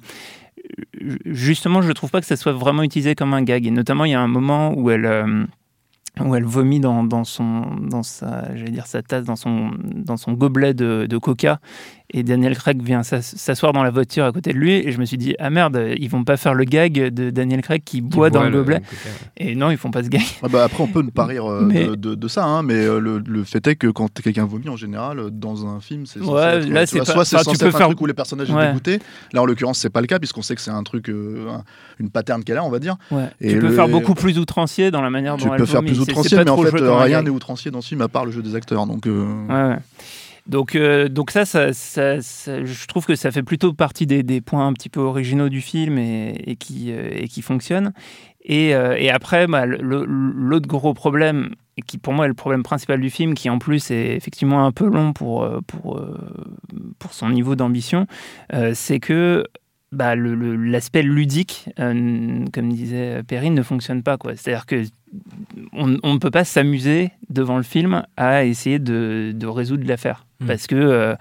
[1.25, 3.65] justement, je trouve pas que ça soit vraiment utilisé comme un gag.
[3.65, 5.45] Et notamment, il y a un moment où elle euh,
[6.21, 10.73] où elle vomit dans, son dans sa dire sa tasse dans son dans son gobelet
[10.73, 11.59] de, de coca
[12.11, 14.99] et Daniel Craig vient s'ass- s'asseoir dans la voiture à côté de lui et je
[14.99, 18.01] me suis dit ah merde ils vont pas faire le gag de Daniel Craig qui,
[18.01, 18.81] boit dans le gobelet
[19.37, 21.45] et non ils font pas ce gag Ah bah après, on peut ne pas rire
[21.51, 24.07] euh, Mais- de, de- de ça, hein, mais euh, le, le fait est que quand
[24.21, 27.05] quelqu'un vomit en général euh, dans un film, c'est Ouais, être, là, tu c'est pas-
[27.05, 28.61] soit c'est enfin, tu censé être un faire- truc où les personnages Ouais.
[28.61, 28.99] sont dégoûtés.
[29.33, 31.63] Là, en l'occurrence, c'est pas le cas puisqu'on sait que c'est un truc, euh, un-
[31.99, 32.95] une pattern qu'elle a, on va dire.
[33.11, 33.25] Ouais.
[33.41, 35.81] Et tu peux faire beaucoup plus outrancier dans la manière Tu dont elle peux faire
[35.81, 38.41] plus outrancier, mais en fait, rien n'est outrancier dans ce film à part le jeu
[38.43, 38.85] des acteurs.
[38.85, 39.77] Donc, Ouais, ouais.
[40.47, 44.89] Donc, euh, donc ça, je trouve que ça fait plutôt partie des, points un petit
[44.89, 47.93] peu originaux du film et, qui, euh, et fonctionnent.
[48.43, 51.55] Et, euh, après, bah, l'autre gros problème,
[51.87, 54.71] qui pour moi est le problème principal du film, qui en plus est effectivement un
[54.71, 55.61] peu long pour, euh,
[57.11, 58.07] son niveau d'ambition,
[58.73, 59.45] c'est que
[59.91, 64.17] bah, l'aspect ludique, comme disait Perrine, ne fonctionne pas.
[64.35, 64.83] C'est-à-dire que
[65.73, 70.25] on on ne peut pas s'amuser devant le film à essayer de, de résoudre l'affaire.
[70.39, 70.45] Mm.
[70.47, 71.15] Parce que euh,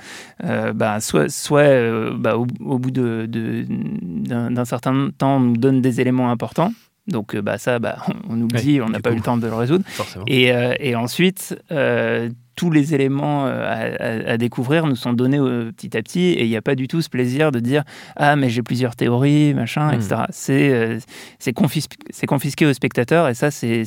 [0.45, 5.37] euh, bah, soit, soit euh, bah, au, au bout de- de- d'un d'un certain temps,
[5.37, 6.73] on nous donne des éléments importants.
[7.07, 7.97] Donc euh, bah, ça, bah,
[8.31, 9.85] on oublie, Ouais, on n'a pas eu le temps de le résoudre.
[9.89, 10.25] Forcément.
[10.27, 15.41] Et, euh, et ensuite, euh, tous les éléments à, à- à découvrir nous sont donnés
[15.41, 17.83] euh, petit à petit, et il n'y a pas du tout ce plaisir de dire
[18.15, 19.95] ah mais j'ai plusieurs théories, machin, Hmm.
[19.95, 20.23] etc.
[20.31, 20.99] C'est euh,
[21.41, 21.89] c'est confis-
[22.27, 23.83] confisqué au spectateur, et ça c'est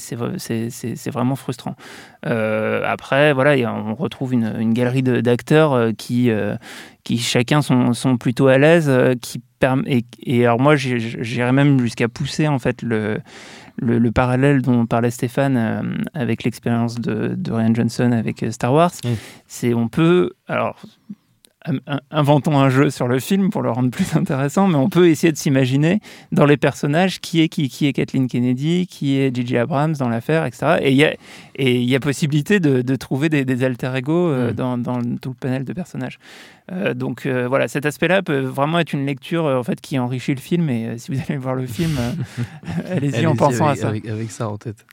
[1.12, 1.75] vraiment frustrant.
[2.25, 6.30] Euh, après, voilà, on retrouve une, une galerie d'acteurs qui
[7.06, 9.41] qui chacun sont, sont plutôt à l'aise, qui
[9.86, 13.20] et, et alors moi j'irais même jusqu'à pousser en fait le
[13.80, 15.82] le, le parallèle dont parlait Stéphane euh,
[16.13, 18.91] avec l'expérience de, de Ryan Johnson avec euh, Star Wars,
[19.48, 20.82] c'est on peut alors
[22.12, 25.32] inventons un jeu sur le film pour le rendre plus intéressant, mais on peut essayer
[25.32, 25.99] de s'imaginer
[26.32, 29.58] dans les personnages qui est qui, qui est Kathleen Kennedy, qui est J.J.
[29.58, 30.77] Abrams dans l'affaire, etc.
[30.82, 31.13] Et il y a
[31.56, 35.01] et il y a possibilité de, de trouver des, des alter ego euh, dans, dans
[35.21, 36.19] tout le panel de personnages.
[36.71, 40.36] Euh, donc euh, voilà, cet aspect-là peut vraiment être une lecture en fait qui enrichit
[40.36, 40.69] le film.
[40.69, 41.97] Et si vous allez voir le film,
[42.91, 43.88] allez-y en pensant avec, à ça.
[43.89, 44.86] Avec, avec ça en tête.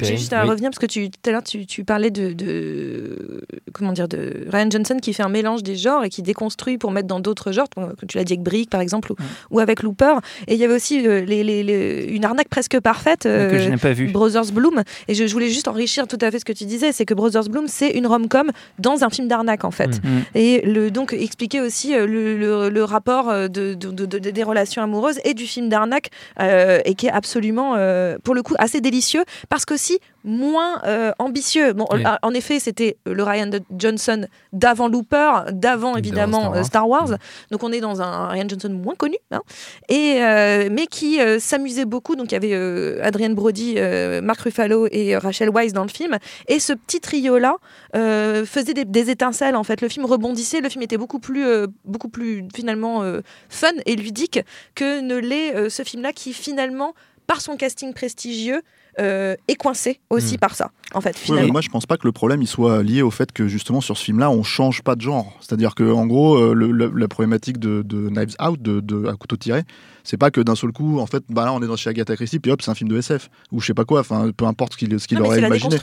[0.00, 0.50] J'ai juste à oui.
[0.50, 4.46] revenir parce que tu, tout à l'heure tu, tu parlais de, de comment dire de
[4.50, 7.52] Ryan Johnson qui fait un mélange des genres et qui déconstruit pour mettre dans d'autres
[7.52, 7.66] genres.
[7.74, 9.12] Comme tu l'as dit avec Brick par exemple
[9.50, 10.14] ou, avec Looper.
[10.48, 13.22] Et il y avait aussi euh, les, les- les- une arnaque presque parfaite.
[13.22, 14.08] que euh, je n'ai pas vu.
[14.08, 14.82] Brothers Bloom.
[15.08, 17.14] Et je, je voulais juste enrichir tout à fait ce que tu disais, c'est que
[17.14, 20.02] Brothers Bloom, c'est une rom-com dans un film d'arnaque en fait.
[20.02, 20.08] Mm.
[20.34, 24.30] Et le, donc expliquer aussi euh, le, le- le rapport euh, de, de- de- de-
[24.30, 28.42] des relations amoureuses et du film d'arnaque, euh, et qui est absolument, euh, pour le
[28.42, 31.72] coup, assez délicieux, parce qu'aussi aussi moins euh, ambitieux.
[31.72, 32.02] Bon, Oui.
[32.22, 36.64] en effet, c'était le Ryan Johnson d'avant Looper, d'avant évidemment Star euh, Wars.
[36.66, 37.08] Star Wars.
[37.10, 37.16] Mm.
[37.52, 39.40] Donc on est dans un Ryan Johnson moins connu, hein,
[39.88, 42.16] et euh, mais qui euh, s'amusait beaucoup.
[42.16, 45.84] Donc il y avait euh, Adrienne Brody, euh, Mark Ruffalo et euh, Rachel Weisz dans
[45.84, 46.18] le film.
[46.48, 47.56] Et ce petit trio là
[47.94, 49.56] faisait des, des étincelles.
[49.56, 50.60] En fait, le film rebondissait.
[50.60, 54.40] Le film était beaucoup plus, euh, beaucoup plus finalement euh, fun et ludique
[54.74, 56.94] que ne l'est euh, ce film-là, qui finalement,
[57.26, 58.62] par son casting prestigieux,
[58.98, 60.38] euh, est coincé aussi Mm.
[60.38, 60.70] par ça.
[60.94, 61.52] En fait, Ouais, finalement.
[61.52, 63.96] moi, je pense pas que le problème il soit lié au fait que justement sur
[63.98, 65.36] ce film-là, on change pas de genre.
[65.40, 69.06] C'est-à-dire que en gros, euh, le- le- la problématique de, de Knives Out, de, de
[69.06, 69.62] à couteau tiré,
[70.04, 72.14] c'est pas que d'un seul coup, en fait, bah là, on est dans chez Agatha
[72.16, 74.00] Christie, puis hop, c'est un film de SF ou je sais pas quoi.
[74.00, 75.76] Enfin, peu importe ce qu'il ce qu'il aurait imaginé.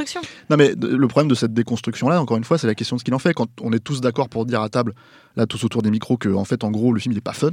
[0.49, 3.03] Non, mais le problème de cette déconstruction-là, encore une fois, c'est la question de ce
[3.03, 3.33] qu'il en fait.
[3.33, 4.93] Quand on est tous d'accord pour dire à table,
[5.35, 7.33] là, tous autour des micros, que en fait, en gros, le film il est pas
[7.33, 7.51] fun.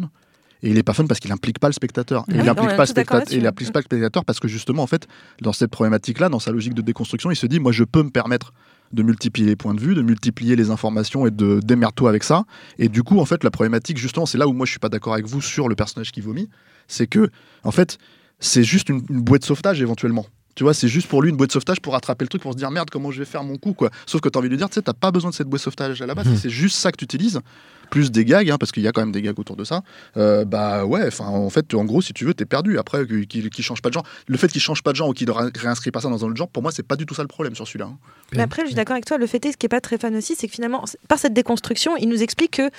[0.63, 2.25] Et il est pas fun parce qu'il implique pas le spectateur.
[2.29, 3.21] Et il oui, on implique est pas le spectateur.
[3.21, 5.07] Pas le parce que justement, en fait,
[5.41, 8.11] dans cette problématique-là, dans sa logique de déconstruction, il se dit, moi, je peux me
[8.11, 8.53] permettre
[8.93, 12.45] de multiplier les points de vue, de multiplier les informations et de démerde-toi avec ça.
[12.79, 14.89] Et du coup, en fait, la problématique, justement, c'est là où moi je suis pas
[14.89, 16.49] d'accord avec vous sur le personnage qui vomit,
[16.89, 17.31] c'est que,
[17.63, 17.99] en fait,
[18.41, 20.27] c'est juste une, une bouée de sauvetage éventuellement.
[20.61, 22.53] Tu vois, c'est juste pour lui une bouée de sauvetage pour attraper le truc, pour
[22.53, 23.89] se dire merde, comment je vais faire mon coup, quoi.
[24.05, 25.47] Sauf que tu as envie de lui dire, tu sais, t'as pas besoin de cette
[25.47, 26.37] bouée de sauvetage à la base, Mhm.
[26.37, 27.41] c'est juste ça que tu utilises,
[27.89, 29.81] plus des gags, hein, parce qu'il y a quand même des gags autour de ça.
[30.19, 32.79] Euh, bah ouais, enfin, en fait, en gros, si tu veux, t'es perdu.
[32.79, 34.05] Après, qu'il qu'il change pas de genre.
[34.27, 36.23] Le fait qu'il change pas de genre ou qu'il ne ré- réinscrit pas ça dans
[36.27, 37.87] un autre genre, pour moi, c'est pas du tout ça le problème sur celui-là.
[37.87, 37.97] hein.
[38.35, 39.17] Mais après, je suis d'accord avec toi.
[39.17, 41.33] Le fait est, ce qui est pas très fan aussi, c'est que finalement, par cette
[41.33, 42.71] déconstruction, il nous explique que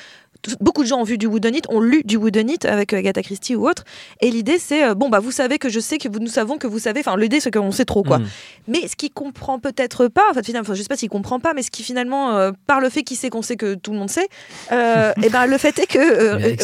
[0.62, 3.56] beaucoup de gens ont vu du Whodunit, ont lu du Whodunit avec euh, Agatha Christie
[3.58, 3.84] ou autre.
[4.22, 6.58] Et l'idée, c'est euh, bon, bah, vous savez que je sais que vous, nous savons
[6.58, 7.02] que vous savez.
[7.02, 8.20] Enfin, l'idée, c'est qu'on sait trop, quoi.
[8.20, 8.28] Mm.
[8.68, 11.40] Mais ce qu'il comprend peut-être pas, en fait, finalement, enfin, je sais pas s'il comprend
[11.40, 13.92] pas, mais ce qui finalement, euh, par le fait qu'il sait qu'on sait que tout
[13.92, 14.28] le monde sait,
[14.72, 16.56] euh, et ben le fait est que euh,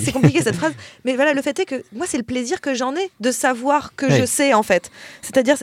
[0.00, 0.72] c'est compliqué cette phrase,
[1.04, 3.94] mais voilà, le fait est que moi, c'est le plaisir que j'en ai de savoir
[3.96, 4.20] que Ouais.
[4.20, 4.90] je sais en fait.
[5.22, 5.56] C'est-à-dire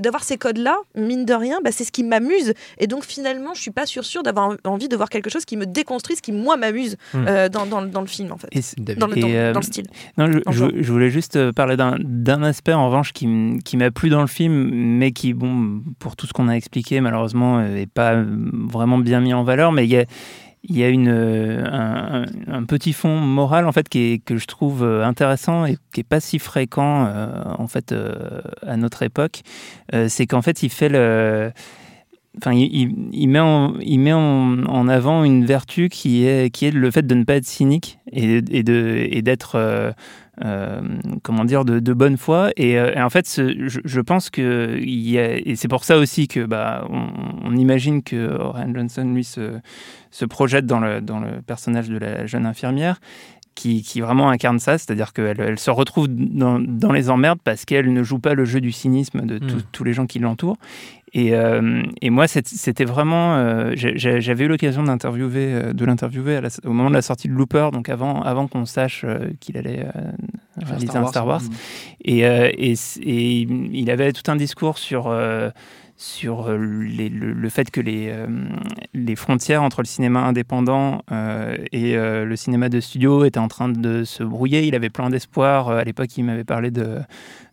[0.00, 2.54] d'avoir ces codes-là, mine de rien, bah, c'est ce qui m'amuse.
[2.78, 5.56] Et donc finalement, je suis pas sûre sûre d'avoir envie de voir quelque chose qui
[5.56, 7.24] me déconstruit ce qui moi m'amuse Hmm.
[7.52, 9.86] dans, dans, dans le film en fait, Et dans le, Et, dans, le style.
[10.16, 13.26] Non, je, voulais juste parler d'un- aspect en revanche qui,
[13.64, 17.00] qui m'a plu dans le film, mais qui, bon, pour tout ce qu'on a expliqué,
[17.00, 19.72] malheureusement, n'est pas euh, vraiment bien mis en valeur.
[19.72, 20.04] Mais il y a,
[20.62, 24.46] il y a une, euh, un, petit fond moral en fait qui est, que je
[24.46, 29.02] trouve euh, intéressant et qui est pas si fréquent euh, en fait euh, à notre
[29.02, 29.40] époque.
[29.94, 31.52] Euh, C'est qu'en fait, il fait le
[32.38, 36.70] Enfin, il, met, en, il met en, en avant une vertu qui est, qui est
[36.70, 39.90] le fait de ne pas être cynique et, et d'être, euh,
[40.44, 40.80] euh,
[41.22, 42.50] comment dire, de, de bonne foi.
[42.56, 46.44] Et, euh, en fait, je, pense que, y a, et c'est pour ça aussi que,
[46.44, 47.08] bah, on,
[47.44, 49.60] on imagine que Ryan Johnson, lui, se,
[50.10, 53.00] se projette dans le, dans le personnage de la jeune infirmière.
[53.56, 57.64] Qui, qui vraiment incarne ça, c'est-à-dire qu'elle elle se retrouve dans, dans les emmerdes parce
[57.66, 59.62] qu'elle ne joue pas le jeu du cynisme de tous- Mm.
[59.72, 60.56] tous les gens qui l'entourent.
[61.12, 63.34] Et, euh, et moi, c'était vraiment.
[63.36, 67.70] euh, J'avais eu l'occasion d'interviewer, euh, de l'interviewer au moment de la sortie de Looper,
[67.72, 69.04] donc avant, avant qu'on sache
[69.40, 70.12] qu'il allait euh,
[70.64, 71.42] réaliser un Star Wars.
[72.04, 75.12] Et, euh, et, il avait tout un discours sur,
[76.02, 78.26] sur euh, les- le, le fait que les, euh,
[78.94, 83.48] les frontières entre le cinéma indépendant euh, et euh, le cinéma de studio étaient en
[83.48, 84.66] train de se brouiller.
[84.66, 85.68] Il avait plein d'espoir.
[85.68, 87.00] À l'époque, il m'avait parlé de,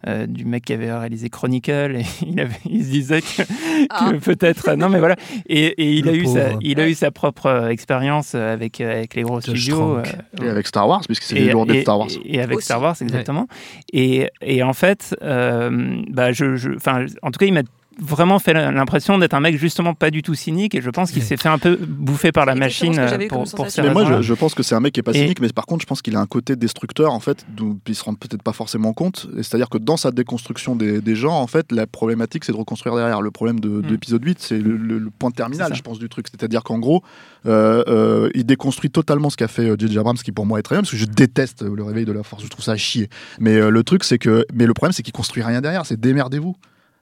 [0.08, 3.48] euh, du mec qui avait réalisé Chronicle et il, avait, il se disait que, que
[3.90, 4.12] Ah.
[4.24, 4.74] peut-être.
[4.76, 5.18] Non, mais voilà.
[5.50, 9.14] Et, et il, Le a eu sa, il a eu sa propre expérience avec, avec
[9.16, 9.98] les gros studios.
[9.98, 10.04] Euh,
[10.42, 12.08] Et avec Star Wars, puisque c'est les de Star Wars.
[12.24, 12.66] et avec Aussi.
[12.66, 13.48] Star Wars, exactement.
[13.92, 17.64] Et, et en fait, euh, bah je, je- enfin, en tout cas, il m'a
[18.00, 21.24] vraiment fait l'impression d'être un mec justement pas du tout cynique et je pense qu'il
[21.24, 23.82] s'est fait un peu bouffer par la C'est exactement machine euh, pour, pour ces.
[23.82, 25.50] Mais moi, je, je pense que c'est un mec qui est pas Et- cynique, mais
[25.50, 28.14] par contre, je pense qu'il a un côté destructeur, en fait, d'où il se rend
[28.14, 29.28] peut-être pas forcément compte.
[29.38, 32.58] Et C'est-à-dire que dans sa déconstruction des, des genres, en fait, la problématique, c'est de
[32.58, 33.22] reconstruire derrière.
[33.22, 33.92] Le problème de, de Mm.
[33.92, 36.28] l'épisode 8, c'est le, le- le point C'est terminal, je pense, du truc.
[36.30, 37.04] C'est-à-dire qu'en gros,
[37.46, 39.98] euh, euh, il déconstruit totalement ce qu'a fait euh, J.J.
[40.00, 42.06] Abrams, ce qui pour moi est très bien, parce que je déteste euh, le réveil
[42.06, 43.10] de la force, je trouve ça à chier.
[43.40, 44.46] Mais euh, le truc, c'est que.
[44.54, 46.56] Mais le problème, c'est qu'il construit rien derrière, c'est démerdez-vous.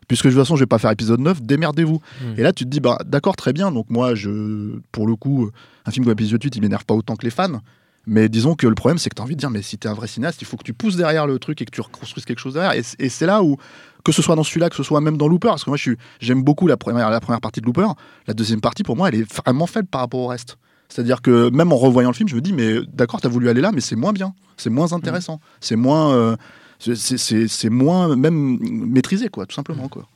[0.08, 2.02] Puisque de toute façon, je vais pas faire épisode 9, démerdez-vous.
[2.22, 2.26] Mm.
[2.38, 3.72] Et là, tu te dis, bah, d'accord, très bien.
[3.72, 5.50] Donc, moi, je, pour le coup,
[5.86, 7.62] un film comme épisode 8, il m'énerve pas autant que les fans.
[8.08, 9.88] Mais disons que le problème, c'est que tu as envie de dire, mais si tu
[9.88, 11.82] es un vrai cinéaste, il faut que tu pousses derrière le truc et que tu
[11.82, 12.74] reconstruises quelque chose derrière.
[13.00, 13.58] Et, c'est là où,
[14.04, 15.78] que ce soit dans celui-là, que ce soit même dans Looper, parce que moi,
[16.20, 17.88] j'aime beaucoup la première, la première partie de Looper.
[18.28, 20.58] La deuxième partie, pour moi, elle est vraiment faible par rapport au reste.
[20.88, 23.50] C'est-à-dire que même en revoyant le film, je me dis, mais d'accord, tu as voulu
[23.50, 26.36] aller là, mais c'est moins bien, c'est moins intéressant, c'est moins, euh,
[26.80, 30.08] c'est- moins même maîtrisé, quoi, tout simplement, quoi.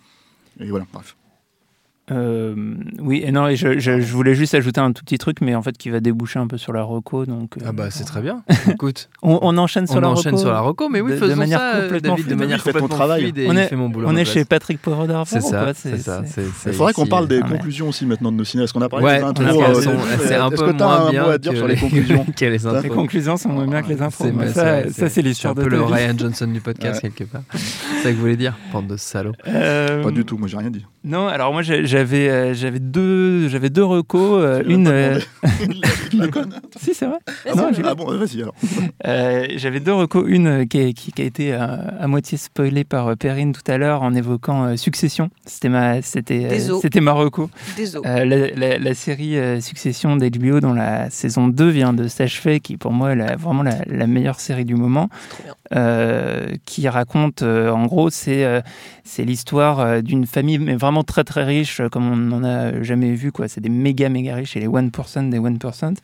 [0.59, 1.15] Et voilà, bref.
[2.11, 2.55] Euh,
[2.99, 5.55] oui, et non, et je, je- je voulais juste ajouter un tout petit truc, mais
[5.55, 7.25] en fait qui va déboucher un peu sur la reco.
[7.25, 8.43] Donc, euh, Ah bah c'est très bien.
[8.69, 10.43] Écoute, on, on enchaîne sur on la enchaîne reco.
[10.43, 12.63] sur la reco, mais oui, de- de faisons manière ça, complètement David, de manière ton
[12.71, 13.33] complètement travail.
[13.47, 14.07] On est- fait mon boulot.
[14.09, 15.27] On est chez Patrick Poivre d'Arvor.
[15.27, 16.23] C'est ça, c'est ça.
[16.25, 18.63] c'est- Il faudrait qu'on parle des Ah, conclusions aussi maintenant de nos ciné.
[18.63, 19.81] Est-ce qu'on a parlé Ouais, des intros euh,
[20.27, 22.49] c'est un que peu t'as moins un bien mot à dire sur les conclusions les
[22.49, 22.95] Les intros.
[22.95, 24.23] conclusions sont moins bien que les infos.
[24.25, 25.83] C'est mais c'est ça, c'est l'histoire un de peu ta le.
[25.83, 27.41] Ryan Johnson du podcast quelque part.
[27.53, 29.33] C'est ça que vous voulez dire, bande de salauds.
[29.43, 30.85] Pas du tout, moi j'ai rien dit.
[31.03, 35.19] Non, alors moi j'ai- j'avais euh, j'avais deux j'avais deux recos, euh, une euh,
[36.13, 36.53] la conne.
[36.79, 37.17] si c'est vrai.
[37.45, 38.55] Ah Non, bon, j'ai- ah bon, vas-y alors.
[39.05, 41.59] Euh, J'avais deux recos, une qui a, qui- qui a été euh,
[41.99, 45.29] à moitié spoilée par euh, Perrine tout à l'heure en évoquant euh, Succession.
[45.45, 47.49] C'était ma c'était euh, c'était ma reco.
[48.05, 52.59] Euh, la, la- la série euh, Succession d'HBO dont la saison 2 vient de s'achever,
[52.61, 55.09] qui pour moi est la- vraiment la, la meilleure série du moment,
[55.75, 58.61] euh, qui raconte euh, en gros c'est euh,
[59.03, 62.81] c'est l'histoire euh, d'une famille mais vraiment très très riche euh, comme on n'en a
[62.83, 63.47] jamais vu quoi.
[63.47, 65.95] C'est des méga méga riches et les 1% des 1%.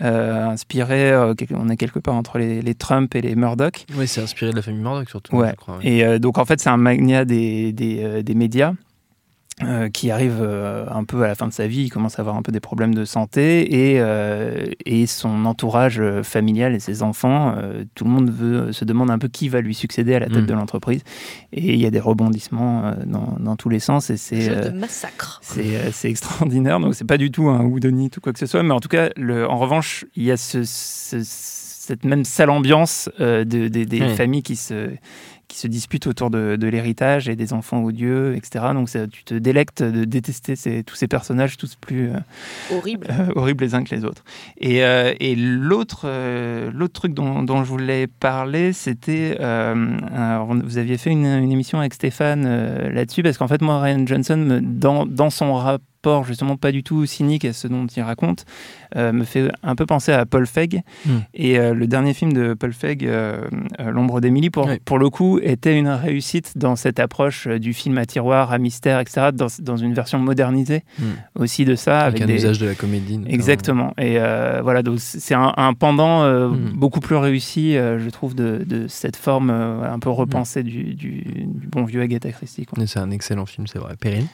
[0.00, 3.84] Euh, inspiré, euh, on est quelque part entre les, les Trump et les Murdoch.
[3.96, 5.50] Oui, c'est inspiré de la famille Murdoch surtout, Ouais.
[5.50, 5.76] je crois.
[5.78, 5.86] ouais.
[5.86, 8.72] Et euh, donc en fait, c'est un magnat des, des, euh, des médias.
[9.62, 12.22] Euh, qui arrive euh, un peu à la fin de sa vie, il commence à
[12.22, 17.02] avoir un peu des problèmes de santé et, euh, et son entourage familial et ses
[17.02, 17.54] enfants,
[17.94, 20.42] tout le monde veut, se demande un peu qui va lui succéder à la tête
[20.44, 20.46] Mm.
[20.46, 21.02] de l'entreprise
[21.52, 25.40] et il y a des rebondissements dans, dans tous les sens et c'est massacre.
[25.42, 28.72] c'est extraordinaire, donc c'est pas du tout un whodunit ou quoi que ce soit, mais
[28.72, 33.10] en tout cas, le, en revanche, il y a ce, ce- cette même sale ambiance
[33.20, 34.08] euh, de, des- des Hmm.
[34.14, 34.90] familles qui se,
[35.52, 38.64] qui se disputent autour de, de l'héritage et des enfants odieux, etc.
[38.72, 42.16] Donc ça, tu te délectes de détester ces- tous ces personnages, tous plus euh,
[42.74, 43.06] Horrible.
[43.10, 44.24] euh, horribles les uns que les autres.
[44.56, 46.08] Et, euh, et l'autre
[46.72, 49.36] l'autre truc dont, dont je voulais parler, c'était.
[49.38, 52.44] vous aviez fait une, une émission avec Stéphane
[52.88, 55.84] là-dessus, parce qu'en fait, moi, Ryan Johnson, dans, dans son rapport
[56.24, 58.44] justement pas du tout cynique à ce dont il raconte,
[58.96, 60.82] euh, me fait un peu penser à Paul Feig.
[61.06, 61.18] Hmm.
[61.34, 63.42] Et euh, le dernier film de Paul Feig, euh,
[63.78, 64.78] L'ombre d'Émilie, pour, Oui.
[64.84, 68.98] pour le coup, était une réussite dans cette approche du film à tiroir, à mystère,
[69.00, 71.04] etc., dans, dans une version modernisée Hmm.
[71.42, 72.00] aussi de ça.
[72.00, 73.18] Avec, avec un des- usage de la comédie.
[73.18, 73.34] notamment.
[73.34, 73.94] Exactement.
[73.98, 74.18] Et
[74.62, 76.72] voilà, donc c'est un, un pendant euh, Mm.
[76.74, 81.66] beaucoup plus réussi, je trouve, de, de cette forme un peu repensée du, du- du
[81.68, 82.66] bon vieux Agatha Christie.
[82.86, 83.94] C'est un excellent film, c'est vrai.
[84.00, 84.26] Perrine?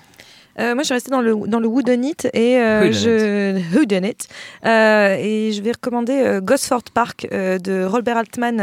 [0.59, 4.17] Euh, moi, je suis restée dans le, dans le Whodunit et euh, je Whodunit.
[4.65, 8.59] Euh, et je vais recommander Gosford Park de Robert Altman,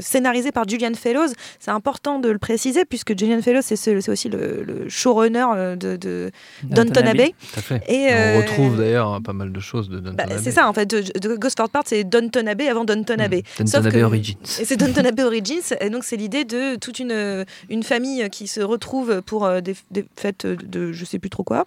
[0.00, 1.28] scénarisé par Julian Fellows.
[1.58, 5.96] C'est important de le préciser puisque Julian Fellows c'est ce- aussi le, le showrunner de,
[5.96, 6.30] de
[6.64, 7.34] Downton Abbey.
[7.52, 7.82] Tout à fait.
[7.88, 10.38] Et, On retrouve d'ailleurs pas mal de choses de Downton Bah, Abbey.
[10.42, 10.86] c'est ça en fait.
[10.86, 13.20] De, de Gosford Park, c'est Downton Abbey avant Downton Mm.
[13.22, 13.42] Abbey.
[13.58, 14.36] Downton Abbey Origins.
[14.44, 18.60] C'est Downton Abbey Origins, et donc c'est l'idée de toute une, une famille qui se
[18.60, 21.64] retrouve pour des, des fêtes de je sais plus trop quoi.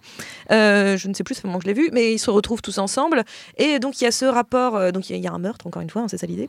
[0.50, 2.30] Euh, je ne sais plus, ça fait moment que je l'ai vu, mais ils se
[2.30, 3.22] retrouvent tous ensemble.
[3.58, 5.32] Et donc il y a ce rapport, euh, donc il y, a- il y a
[5.32, 6.48] un meurtre, encore une fois, hein, c'est ça l'idée.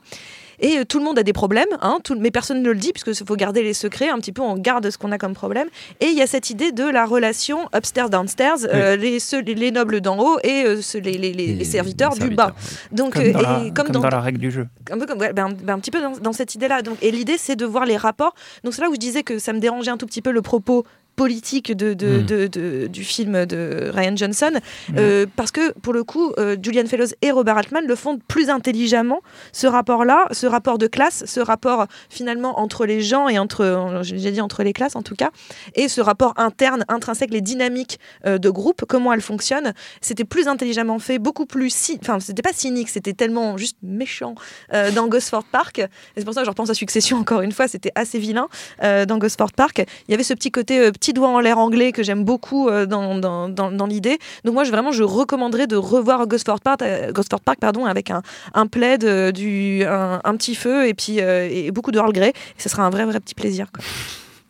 [0.60, 2.91] Et euh, tout le monde a des problèmes, hein, tout- mais personne ne le dit,
[2.93, 5.67] puisque faut garder les secrets, un petit peu on garde ce qu'on a comme problème.
[5.99, 9.71] Et il y a cette idée de la relation upstairs-downstairs, euh, les, ceux- les, les
[9.71, 12.55] nobles d'en haut et ceux- les, les- les- les serviteurs du bas.
[12.91, 14.67] Donc, Comme, dans, la, et comme dans la règle du jeu.
[14.91, 16.81] un peu comme ouais, ben, ben, un petit peu dans, dans cette idée-là.
[16.81, 18.34] Donc, et l'idée, c'est de voir les rapports.
[18.63, 20.41] Donc, c'est là où je disais que ça me dérangeait un tout petit peu le
[20.41, 22.25] propos politique de, de- Mm.
[22.25, 24.51] de- de- du film de Ryan Johnson
[24.97, 28.49] euh, parce que pour le coup euh, Julian Fellows et Robert Altman le font plus
[28.49, 29.21] intelligemment
[29.54, 34.01] ce rapport là ce rapport de classe ce rapport finalement entre les gens et entre
[34.04, 35.30] j'ai dit entre les classes en tout cas
[35.75, 40.47] et ce rapport interne intrinsèque les dynamiques euh, de groupe comment elles fonctionnent c'était plus
[40.47, 44.36] intelligemment fait beaucoup plus cy- enfin c'était pas cynique c'était tellement juste méchant
[44.73, 47.51] euh, dans Gosford Park et c'est pour ça que je repense à Succession encore une
[47.51, 48.47] fois c'était assez vilain
[48.84, 51.59] euh, dans Gosford Park il y avait ce petit côté euh, petit doigt en l'air
[51.59, 55.03] anglais que j'aime beaucoup euh, dans, dans, dans, dans l'idée donc moi je, vraiment je
[55.03, 58.23] recommanderais de revoir Gosford Park, euh, Gosford Park pardon, avec un,
[58.55, 62.11] un plaid euh, du, un, un petit feu et puis euh, et beaucoup de Earl
[62.11, 63.83] Grey et ce sera un vrai vrai petit plaisir quoi.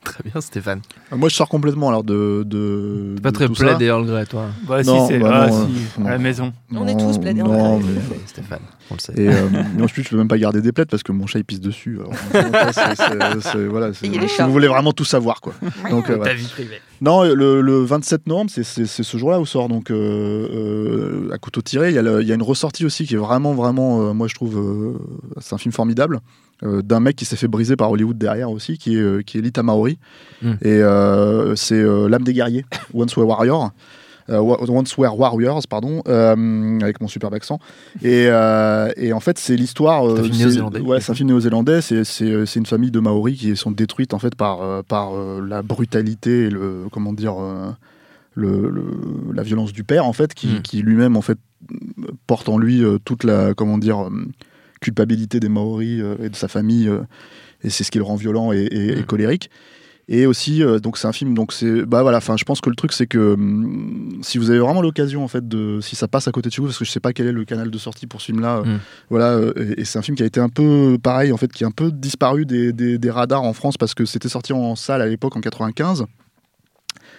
[0.05, 0.81] Très bien, Stéphane.
[1.11, 2.43] Euh, Moi, je sors complètement alors de.
[2.45, 3.83] de pas de très tout plaid ça.
[3.83, 4.45] et Earl Grey, toi.
[4.67, 6.23] Bah, Non, si, c'est bah ah, non, si, à la non.
[6.23, 6.53] maison.
[6.75, 7.89] On est tous plaidés en Non, Grey.
[8.11, 8.59] mais- Stéphane,
[8.91, 9.13] on le sait.
[9.17, 9.47] Et, euh,
[9.83, 11.97] ensuite, je peux même pas garder des plaids parce que mon chat il pisse dessus.
[14.47, 15.53] Vous voulez vraiment tout savoir, quoi.
[15.89, 16.33] Donc, euh, voilà.
[16.33, 16.79] vie privée.
[17.01, 20.47] Non, le, le 27 novembre, c'est- ce jour-là où sort donc euh,
[21.27, 21.89] euh, à couteau tiré.
[21.89, 24.13] Il y, a le- il y a une ressortie aussi qui est vraiment, vraiment, euh,
[24.13, 24.93] moi je trouve, euh,
[25.41, 26.19] c'est un film formidable
[26.63, 29.37] euh, d'un mec qui s'est fait briser par Hollywood derrière aussi, qui est, euh, qui
[29.37, 29.97] est Lita Maori.
[30.41, 30.51] Mm.
[30.61, 33.71] Et euh, c'est euh, l'âme des guerriers, Once Were Warrior.
[34.29, 37.59] Euh, Once Were Warriors, pardon, euh, avec mon superbe accent.
[38.01, 40.03] Et, euh, et en fait, c'est l'histoire.
[40.15, 40.79] C'est un film néo-zélandais.
[40.79, 41.81] Ouais, c'est un film néo-zélandais.
[41.81, 45.11] C'est c'est, c'est une famille de Maoris qui sont détruites en fait par, par
[45.41, 47.35] la brutalité et le comment dire.
[48.37, 50.61] le, le- la violence du père en fait, qui, Mm.
[50.61, 51.37] qui lui-même en fait
[52.27, 54.09] porte en lui euh, toute la comment dire euh,
[54.81, 56.91] culpabilité des Maoris euh, et de sa famille,
[57.63, 59.05] et c'est ce qui le rend violent et, et- et Mm.
[59.05, 59.49] colérique.
[60.07, 62.69] Et aussi, euh, donc c'est un film, donc c'est, bah voilà, enfin, je pense que
[62.69, 66.07] le truc c'est que hum, si vous avez vraiment l'occasion en fait de, si ça
[66.07, 67.71] passe à côté de chez vous, parce que je sais pas quel est le canal
[67.71, 68.79] de sortie pour ce film-là, euh, Mm.
[69.09, 71.51] voilà, euh, et, et c'est un film qui a été un peu pareil en fait,
[71.51, 74.53] qui est un peu disparu des, des- des radars en France parce que c'était sorti
[74.53, 76.05] en salle à l'époque en 95.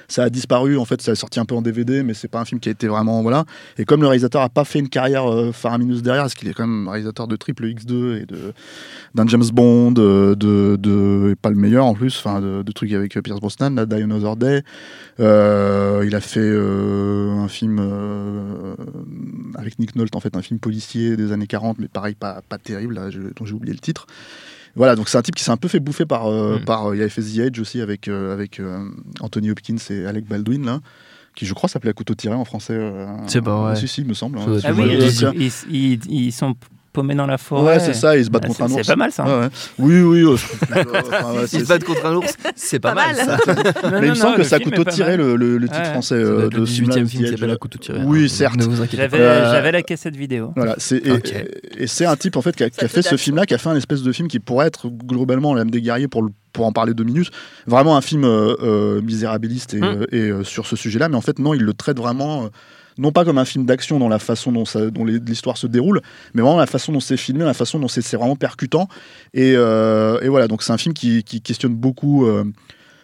[0.09, 2.41] Ça a disparu, en fait, ça est sorti un peu en DVD, mais c'est pas
[2.41, 3.23] un film qui a été vraiment.
[3.23, 3.45] Voilà.
[3.79, 6.55] Et comme le réalisateur a pas fait une carrière euh, faramineuse derrière, parce qu'il est
[6.55, 8.27] quand même réalisateur de Triple X2 et
[9.15, 12.93] d'un James Bond, euh, de, de, et pas le meilleur en plus, enfin, de, trucs
[12.93, 14.63] avec euh, Pierce Brosnan, là, Die Another Day.
[15.21, 17.79] Euh, il a fait un film
[19.55, 22.59] avec Nick Nolte, en fait, un film policier des années 40, mais pareil, pas, pas
[22.59, 24.07] terrible, là, dont j'ai oublié le titre.
[24.77, 26.27] Voilà, donc c'est un type qui s'est un peu fait bouffer par.
[26.27, 26.65] euh, Mm.
[26.65, 28.89] par euh, il y avait fait The Edge aussi avec, euh, avec euh,
[29.21, 30.81] Anthony Hopkins et Alec Baldwin, là,
[31.35, 32.75] qui je crois s'appelait à couteau tiré en français.
[32.75, 33.77] euh, C'est pas vrai.
[33.77, 34.39] Si, si, il me semble.
[34.39, 34.45] Hein.
[34.65, 36.55] Ah oui, Ouais, ils- ils- ils sont
[36.97, 37.75] paumés dans la forêt.
[37.75, 38.77] Ouais, c'est ça, ils se battent Ah, contre un ours.
[38.83, 39.25] C'est pas mal ça.
[39.25, 39.49] Ouais, ouais.
[39.79, 40.23] Oui, oui.
[40.23, 43.37] euh, je- enfin, ouais, Ils se battent contre un ours, c'est pas, Pas mal, ça.
[43.91, 45.59] Non, Mais il me semble que le c'est à film est couteau tiré le, le-
[45.59, 45.85] le titre Ouais.
[45.93, 47.99] français Ça euh, de le ce 18 film-là, e The film qui à couteau tiré.
[48.05, 48.29] Oui, hein.
[48.29, 48.57] certes.
[48.57, 49.53] Ne vous inquiétez J'avais pas.
[49.53, 50.53] j'avais la cassette vidéo.
[50.57, 51.29] Voilà, c'est et, Ok.
[51.33, 53.59] et- et c'est un type en fait qui a, a fait ce film-là, qui a
[53.59, 56.65] fait un espèce de film qui pourrait être globalement l'âme des guerriers pour le- pour
[56.65, 57.31] en parler deux minutes,
[57.67, 59.85] vraiment un film euh, euh, misérabiliste et, Mm.
[59.85, 62.49] euh, et, euh, sur ce sujet-là, mais en fait non, il le traite vraiment euh,
[62.99, 66.01] non pas comme un film d'action dans la façon dont, ça- dont l'histoire se déroule,
[66.35, 68.89] mais vraiment la façon dont c'est filmé, la façon dont c'est vraiment percutant.
[69.35, 72.27] Et, euh, et voilà, donc c'est un film qui, qui questionne beaucoup.
[72.27, 72.45] euh,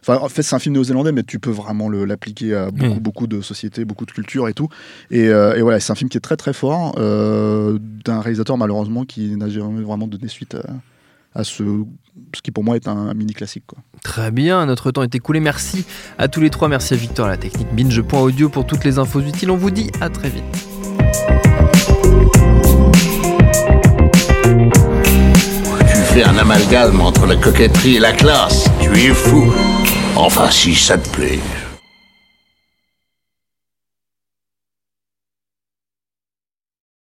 [0.04, 2.98] Enfin, en fait, c'est un film néo-zélandais, mais tu peux vraiment l'appliquer à beaucoup, Mm.
[2.98, 4.68] beaucoup de sociétés, beaucoup de cultures et tout.
[5.12, 8.58] Et, euh, et voilà, c'est un film qui est très très fort, euh, d'un réalisateur
[8.58, 11.62] malheureusement qui n'a jamais vraiment donné suite à, à ce,
[12.34, 13.64] ce qui pour moi est un, mini classique.
[13.66, 13.78] Quoi.
[14.02, 15.40] Très bien, notre temps est écoulé.
[15.40, 15.84] Merci
[16.18, 16.68] à tous les trois.
[16.68, 19.50] Merci à Victor, à la technique binge.audio pour toutes les infos utiles.
[19.50, 20.44] On vous dit à très vite.
[25.88, 28.68] Tu fais un amalgame entre la coquetterie et la classe.
[28.80, 29.52] Tu es fou.
[30.16, 31.38] Enfin, si ça te plaît.